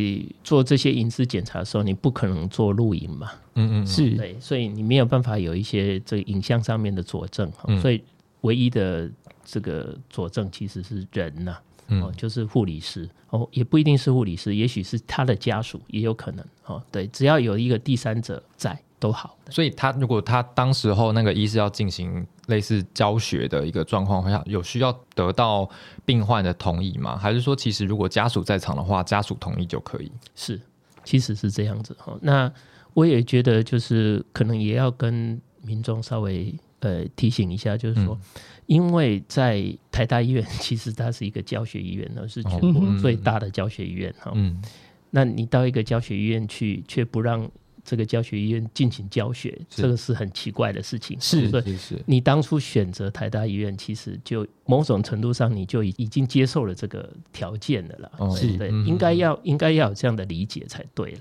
[0.44, 3.30] 做这些隐私检查的时候，你不可能做录影嘛？
[3.54, 7.50] 嗯嗯，是对，所以你没有办法有一些这个影像上面的佐证。
[7.80, 8.04] 所以，
[8.42, 9.10] 唯一的
[9.42, 11.56] 这个佐证其实是人呐，
[12.02, 16.82] 哦，就是护理师哦，也不一定是护理师，也许是他的家属也有可能哦。
[16.92, 18.78] 对，只要有一个第三者在。
[18.98, 25.68] 都好，所以他如果他当时候那个医师要进行类似教学的一个状况下，有需要得到
[26.04, 27.16] 病患的同意吗？
[27.16, 30.10] 还是说，其实如果家属在场的话，家属同意就可以？
[30.34, 30.60] 是，
[31.04, 32.16] 其实是这样子哈。
[32.22, 32.50] 那
[32.94, 38.18] 我也觉得，就是可能也要跟民众稍微呃提醒一下，就是说，
[38.64, 44.32] 因为在台大医院，其实它是一个教学医院，呢是全国最大的教学医院哈。
[44.34, 44.62] 嗯，
[45.10, 47.46] 那你到一个教学医院去，却不让
[47.86, 51.16] 这个教学医院进行教学，这个是很奇怪的事情。
[51.20, 58.10] 是是是，你当初选择台大医院，其实就某种程度上你就已已经接受了这个条件的了。
[58.34, 61.20] 是对，应该要应该要有这样的理解才对了。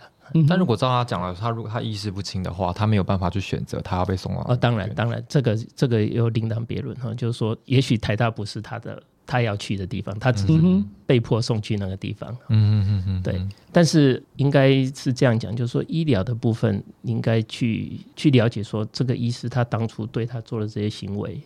[0.50, 4.44] 但如果照他讲了，他如果他意识不清的话，他没有办法去选择他要被送往。
[4.46, 7.14] 啊，当然当然，这个这个又另当别论哈。
[7.14, 9.02] 就是说，也许台大不是他的。
[9.26, 10.54] 他要去的地方，他只是
[11.06, 12.32] 被迫送去那个地方。
[12.50, 13.42] 嗯嗯嗯嗯，对。
[13.72, 21.40] 但是应该是这样讲，就是说医疗的部分应该去去了解，说这个医师他当初对他做的这些行为，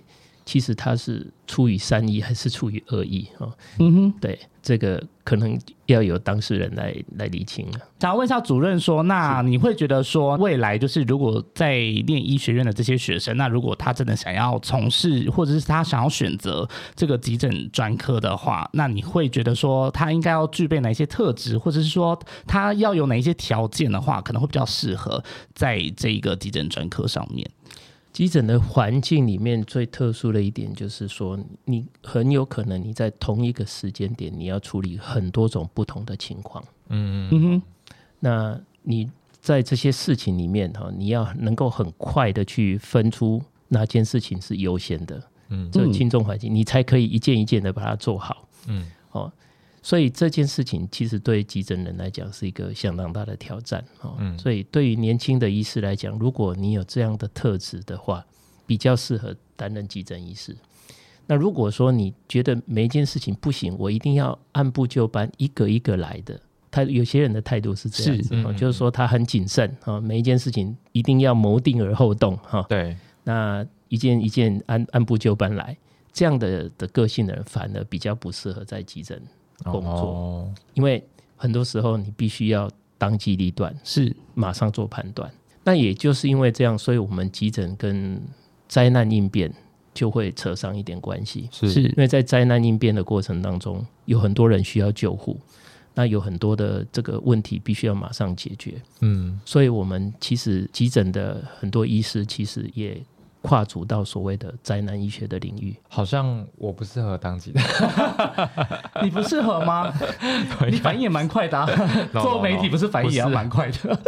[0.50, 3.46] 其实他是出于善意还是出于恶意啊？
[3.78, 4.40] 嗯哼，对。
[4.62, 7.80] 这个可能要由当事人来来理清了。
[8.00, 25.24] 想问一下主任说，那你会觉得说，未来就是如果在念医学院的这些学生，那如果他真的想要从事，或者是他想要选择这个急诊专科的话，那你会觉得说，他应该要具备哪些特质，或者是说他要有哪一些条件的话，可能会比较适合
[25.54, 27.50] 在这一个急诊专科上面？
[28.20, 36.62] 急诊的环境里面最特殊的一点就是说，你很有可能你在同一个时间点，你要处理很多种不同的情况。
[36.90, 37.62] 嗯嗯哼，
[38.20, 39.10] 那你
[39.40, 45.24] 在这些事情里面哈，你要能够很快的去分出哪件事情是优先的。
[45.48, 48.46] 嗯，这个轻重缓急，你才可以一件一件的把它做好。
[48.68, 49.32] 嗯，哦。
[49.82, 54.18] 所以这件事情其实对急诊人来讲是一个相当大的挑战哦。
[54.38, 58.26] 所以对于年轻的医师来讲，如果你有这样的特质的话，
[58.66, 60.56] 比较适合担任急诊医师。
[61.26, 66.40] 那如果说你觉得每一件事情不行，我一定要按部就班，一个一个来的，
[66.72, 72.66] 他有些人的态度是这样子，就是说他很谨慎啊，每一件事情一定要谋定而后动哈。
[72.68, 75.78] 对，那一件一件按按部就班来，
[76.12, 79.22] 这样的的个性的人反而比较不适合在急诊
[79.64, 81.04] 工作，因为
[81.36, 84.16] 很多时候你必须要当机立断，是。
[84.34, 85.32] 马上做判断。
[85.64, 88.22] 那也就是因为这样，所以我们急诊跟
[88.68, 89.54] 灾难应变
[89.94, 91.82] 就会扯上一点关系，是。
[91.82, 95.38] 因为在灾难应变的过程当中，有很多人需要救护。
[95.96, 103.04] 那有很多的这个问题必须要马上解决，嗯，所以我们其实急诊的很多医师其实也
[103.42, 105.76] 跨足到所谓的灾难医学的领域。
[105.88, 107.64] 好像我不适合当急诊，
[109.04, 109.92] 你不适合吗？
[110.70, 111.68] 你反应也蛮快的，
[112.22, 114.00] 做媒体不是反应也要蛮快的？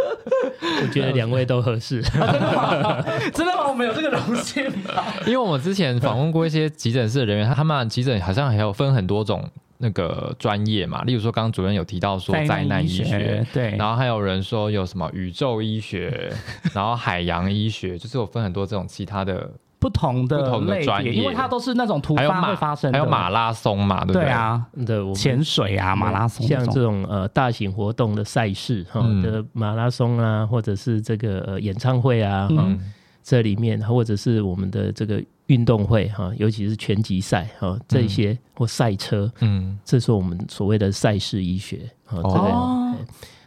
[0.82, 3.02] 我觉得两位都合适，真的吗？
[3.32, 3.68] 真的吗？
[3.68, 5.02] 我们有这个荣幸吗？
[5.26, 9.48] 因为我们之前访问过一些急诊室的人员，他们急诊好像还有分很多种。
[9.82, 16.32] 那个专业嘛，例如说，刚刚主任有提到说灾难医学，对，然后还有人说有什么宇宙医学，
[16.72, 24.22] 然后海洋医学，就是有分很多这种其他的 不同的不同的专业，因为它都是那种突发会发生，还有马拉松嘛，对不对？
[24.22, 32.78] 对啊，对潜水啊，马拉松，像这种呃大型活动的赛事哈的马拉松啊，或者是这个呃演唱会啊，嗯
[33.20, 35.20] 这里面或者是我们的这个。
[35.46, 42.94] 运动会哈，尤其是拳击赛哈，这些或赛车，嗯，这是我们所谓的赛事医学哦。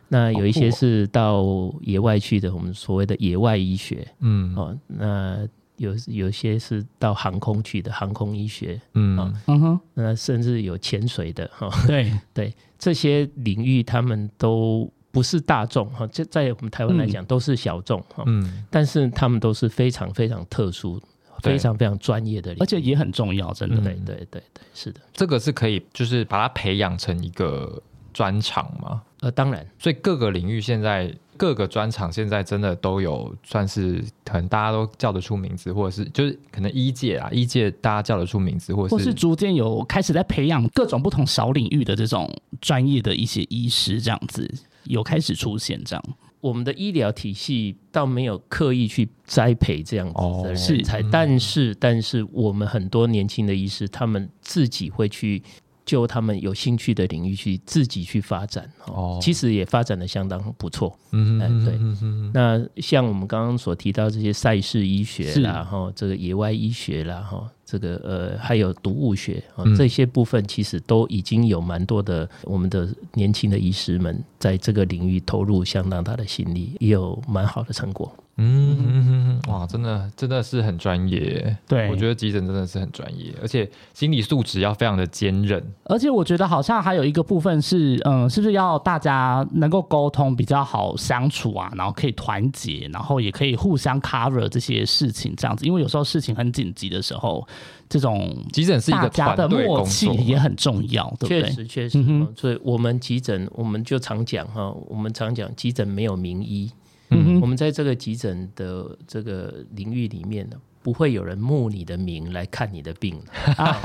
[0.08, 1.44] 那有一些是到
[1.82, 4.78] 野外去的，我们所谓的野外医学，嗯哦。
[4.88, 9.80] 那有有些是到航空去的航空医学，嗯嗯哼。
[9.96, 21.02] 那甚至有潜水的哈，对对，这些领域他们都不是大众哈，这在我们台湾来讲都是小众哈，嗯，但是他们都是非常非常特殊。
[21.46, 23.76] 非常非常专业的，而且也很重要，真的。
[23.78, 27.82] 对对对对，是的，这个是可以，就是把它培养成一个
[28.14, 29.02] 专长吗？
[29.22, 29.66] 呃，当然。
[29.80, 42.30] 所以各个领域现在各个专长现在真的都有，算是可能大家都叫得出名字，或者是就是可能医界啊，医界大家叫得出名字，或者是逐渐有开始在培养各种不同小领域的这种
[42.62, 44.50] 专业的一些医师，这样子
[44.84, 46.04] 有开始出现这样。
[46.46, 55.42] 我们的医疗体系倒没有刻意去栽培这样子的人才，但是但是我们很多年轻的医师，他们自己会去
[55.86, 60.98] 就他们有兴趣的领域去自己去发展哦，其实也发展的相当不错。
[61.12, 62.32] 嗯嗯对。
[62.34, 67.50] 那像我们刚刚所提到这些赛事医学啦，哈，这个野外医学啦，哈。
[67.68, 78.16] 这个呃，还有毒物学啊，这些部分其实都已经有蛮多的我们的年轻的医师们在这个领域投入相当大的心力，也有蛮好的成果。
[78.38, 81.56] 嗯，哇，真的真的是很专业。
[81.68, 85.64] 对，我觉得急诊真的是很专业，而且心理素质要非常的坚韧。
[85.86, 95.66] 而且我觉得好像还有一个部分是，嗯，是不是要大家能够沟通比较好相处啊，然后可以团结，然后也可以互相 cover 这些事情这样子。
[95.66, 97.48] 因为有时候事情很紧急的时候，
[97.88, 101.44] 这种急诊是一个家的默契也很重要，对不对？
[101.44, 102.28] 确实，确实。
[102.36, 106.70] 所以我们急诊，我们就常讲哈，我们常讲急诊没有名医。
[107.16, 113.20] 嗯，我们在这个急诊的这个领域里面呢，不会有人慕你的名来看你的病。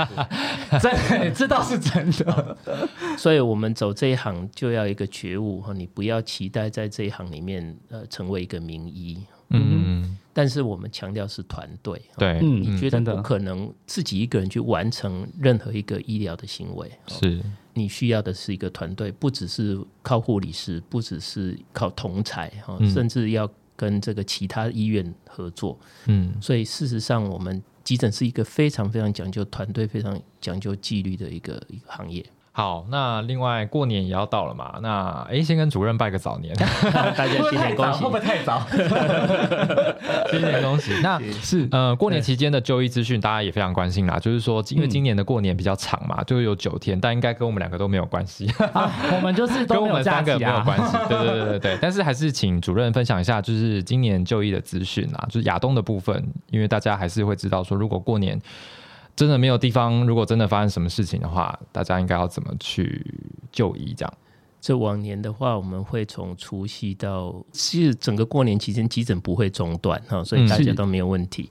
[0.80, 2.56] 这这倒是真的。
[3.16, 9.18] 所以，我们走这一行就要一个觉悟哈，你不要期待在这一行里面呃成为一个名医。
[9.50, 12.00] 嗯，但是我们强调是团队。
[12.16, 16.90] 对，你觉得不可能自己一个人去完成任何一个医疗的行为。
[17.06, 17.42] 是。
[17.72, 25.78] 你需要的是一个团队，不只是靠护理师，不只是靠同才哈，甚至要跟这个其他医院合作。
[26.06, 32.24] 嗯，所以事实上，我们急诊是一个非常非常讲究团队、非常讲究纪律的一个一个行业。
[32.60, 36.54] 好，那另外过年也要到了嘛，那哎，先跟主任拜个早年，
[37.16, 38.60] 大家新年恭喜，会不会太早？
[40.30, 40.92] 新年恭喜。
[41.02, 44.18] 那是呃，过年期间的就医资讯，大家也非常关心啦。
[44.18, 48.46] 就是说，因为今年的过年比较长嘛，就有九天，但应该跟我们两个都没有关系。
[49.16, 50.98] 我们就是跟我们三个没有关系。
[51.08, 51.78] 对对对对对。
[51.80, 58.38] 但是还是请主任分享一下，就是今年就医的资讯啊，就是亚东的部分，因为大家还是会知道说，如果过年。
[59.16, 63.04] 真的没有地方，如果真的发生什么事情的话，大家应该要怎么去
[63.52, 63.92] 就医？
[63.94, 64.14] 这样，
[64.60, 71.50] 这往年的话，我们会从除夕到其实整个过年期间，急诊不会中断哈，所以大家都没有问题。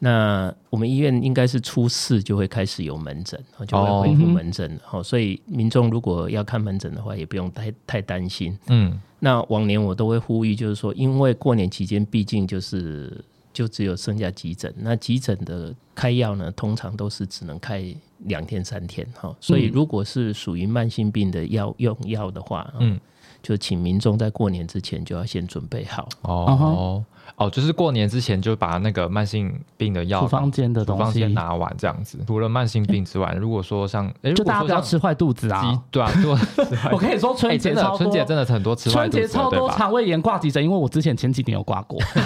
[0.00, 8.56] 那我们医院应该是初四就会开始有门诊，就会恢复门诊哈，所以民众如果要看门诊的话，也不用太太担心。
[8.68, 13.24] 嗯，那往年我都会呼吁，就是说，因为过年期间毕竟就是
[13.58, 15.74] 就只有剩下急诊，那急诊的。
[15.98, 17.84] 开药呢，通常都是只能开
[18.18, 19.34] 两天三天哈。
[19.40, 23.00] 所以如果是属于慢性病的药用药的话，嗯，
[23.42, 27.04] 就请民众在过年之前就要先准备好哦。
[27.36, 32.18] 哦，就是过年之前就把那个慢性病的药处方间的东西拿完，这样子。
[32.26, 36.32] 除了慢性病之外，如果说像，就大家不要吃坏肚子啊，对啊，对。
[36.90, 42.00] 我可以说春节超春节真的很多吃坏肚子春节超多肠胃炎挂急诊，因为我之前前几年有挂过。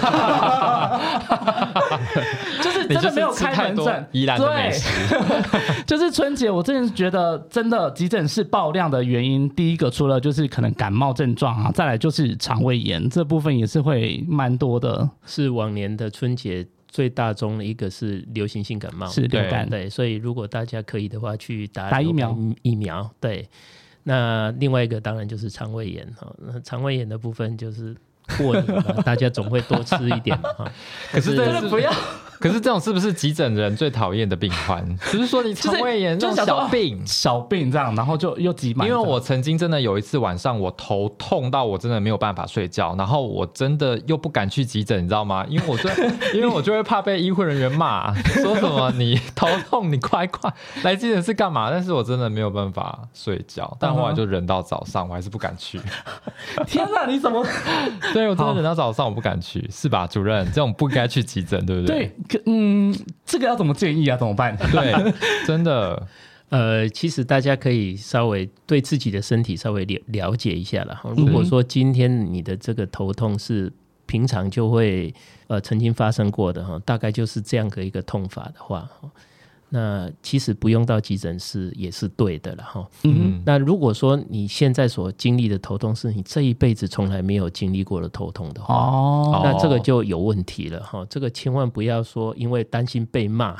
[2.61, 4.71] 就是真的没有开门诊，依然对，
[5.85, 14.92] 就是春节，我真的觉得真的急诊室爆量的原因，第一个除了就是可能感冒症状啊，再来就是肠胃炎这部分也是会蛮多的。
[15.25, 23.47] 是往年的春节最大宗的一个是流行性感冒，是流感对，所以如果大家可以的话去打打疫苗疫苗对。
[24.05, 27.95] 那另外一个当然就是肠胃炎哈，那肠胃炎的部分就是
[28.37, 30.71] 过年嘛， 大家总会多吃一点嘛哈。
[31.09, 31.89] 可是真的不要。
[32.43, 34.85] 可是这种是不是急诊人最讨厌的病患？
[35.09, 38.85] 只是说你肠胃炎这种小病，小病这样，然后就又急满。
[38.85, 45.45] 因为我曾经真的有一次晚上，我头痛到我真的没有办法睡觉，然后我真的又不敢去急诊，你知道吗？
[45.47, 45.89] 因为我就
[46.35, 51.71] 因为我就会怕被医护人员骂，说什么你头痛，你快快来急诊室干嘛？
[51.71, 55.79] 但是我真的没有办法睡觉，但后来就忍到早上，我还是不敢去。
[56.67, 57.41] 天哪，你怎么？
[58.13, 60.45] 对我真的忍到早上，我不敢去，是吧，主任？
[60.47, 62.11] 这种不该去急诊，对不对？
[62.27, 62.32] 对。
[62.45, 64.17] 嗯，这个要怎么建议啊？
[64.17, 64.55] 怎么办？
[64.57, 65.13] 对，
[65.45, 66.07] 真的，
[66.49, 70.99] 呃，其实大家可以稍微对自己的身体稍微了了解一下了。
[71.15, 73.71] 如果说今天你的这个头痛是
[74.05, 75.13] 平常就会
[75.47, 78.87] 呃曾经发生过的哈，大概就是这样的一个痛法的话。
[79.75, 82.87] 那其实不用到急诊室也是对的了哈。
[83.05, 91.03] 嗯，那如果说你现在所经历的头痛是你这一辈子从来没有经历过的头痛的话，哦，那这个就有问题了哈。
[91.09, 93.55] 这个千万不要说因为担心被骂，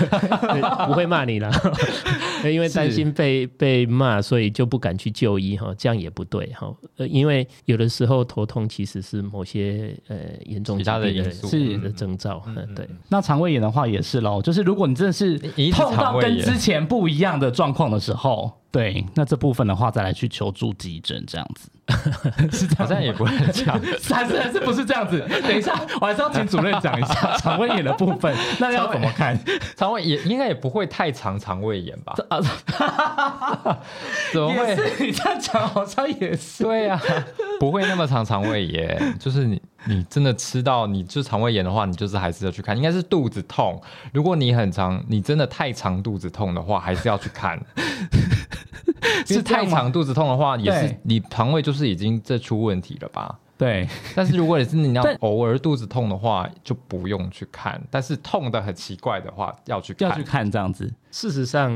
[0.88, 1.52] 不会骂你了，
[2.50, 6.74] 因为担心被被骂，所以就不敢去就医哈，这样也不对哈。
[6.96, 12.42] 呃，因为有的时候头痛其实是某些呃严重其他的因素是的征兆。
[12.46, 12.88] 嗯，对。
[13.10, 15.38] 那肠胃炎的话也是喽，就是如果你真的是
[15.72, 21.70] 碰到跟之前不一样的状况的时候，对，那这部分的话再来去求助急诊，这样子
[22.56, 23.78] 是好像也不会这样，
[24.10, 25.20] 还 是还是不是这样子？
[25.42, 29.38] 等一下，我还是要请主任讲一下 肠胃炎的部分，那要怎么看？
[29.76, 32.14] 肠胃炎应该也不会太长，肠胃炎吧？
[32.30, 32.40] 啊，
[34.32, 34.74] 怎么会？
[34.98, 36.98] 你这样讲好像也是对呀，
[37.60, 39.60] 不会那么长肠胃炎，就是你。
[39.84, 43.82] 你真的吃到你就肠胃炎的话，你就是还是要去看，应该是肚子痛。
[44.12, 47.60] 如果你很长，你真的太长肚子痛的话，还是要去看。
[49.26, 53.38] 是太长肚子痛的话，也是你肠胃就是已经这出问题了吧？
[53.58, 53.88] 对。
[54.14, 57.80] 但是如果你是你要偶尔肚子痛的话，就不用去看。
[57.90, 60.92] 但是痛的很奇怪的话，要去看要去看这样子。
[61.10, 61.72] 事实上，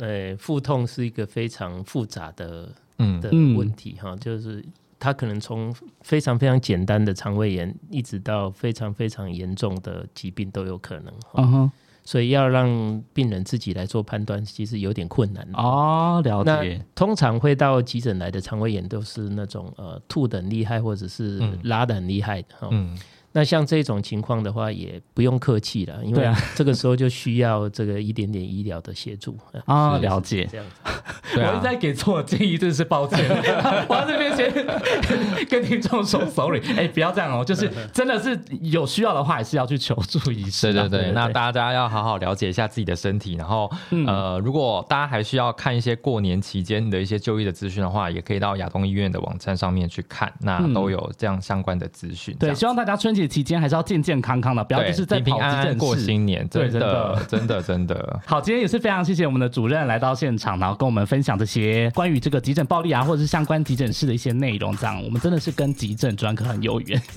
[0.00, 4.64] 呃，腹痛是一个非常复杂的嗯的问题哈，就是。
[4.96, 11.12] 它可能从非常非常简单的肠胃炎，一直到非常非常严重的疾病都有可能。
[11.34, 11.72] 嗯哼，
[12.04, 15.48] 所以要让病人自己来做判断，其实有点困难。
[15.54, 16.80] 哦，了解。
[16.94, 22.48] 通常会到急诊来的肠胃炎，都是那种呃吐的很厉害，或者是拉的很厉害的。
[22.70, 22.96] 嗯。
[23.36, 29.98] 那像这种情况的话，也不用客气了，因为这个时候就需要这个一点点医疗的协助啊。
[29.98, 33.18] 了解，这样子， 我在给错建议，真是抱歉。
[33.88, 40.72] 我这边先跟听众说 sorry，哎，不要这样哦，就是 真的是有需要的话，还是要去求助医生。
[40.72, 43.68] 对对对，那大家要好好了解一下自己的身体，然后
[44.06, 52.36] 呃，如果大家还需要看一些过年期间的一些就医的资讯的话，也可以到亚东医院的网站上面去看，那都有这样相关的资讯。
[52.38, 53.34] 对，希望大家春节。
[53.34, 56.46] 期间还是要健健康康的，不要就是在跑急诊过新年。
[56.46, 58.20] 对，真的，真的，真的。
[58.24, 64.72] 好，今天也是非常谢谢我们的主任来到现场，然后跟我们分享这些关于这个急诊暴力啊，或者是相关急诊室的一些内容。
[64.76, 67.02] 这样，我们真的是跟急诊专科很有缘，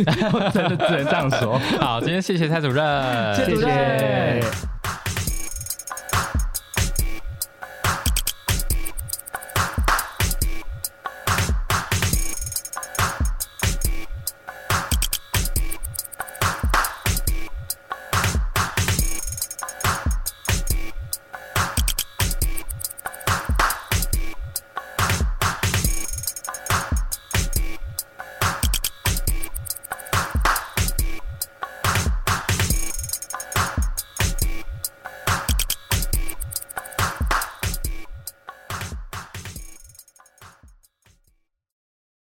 [0.51, 1.59] 真的只能这样说。
[1.79, 4.41] 好，今天谢谢蔡主任，谢谢。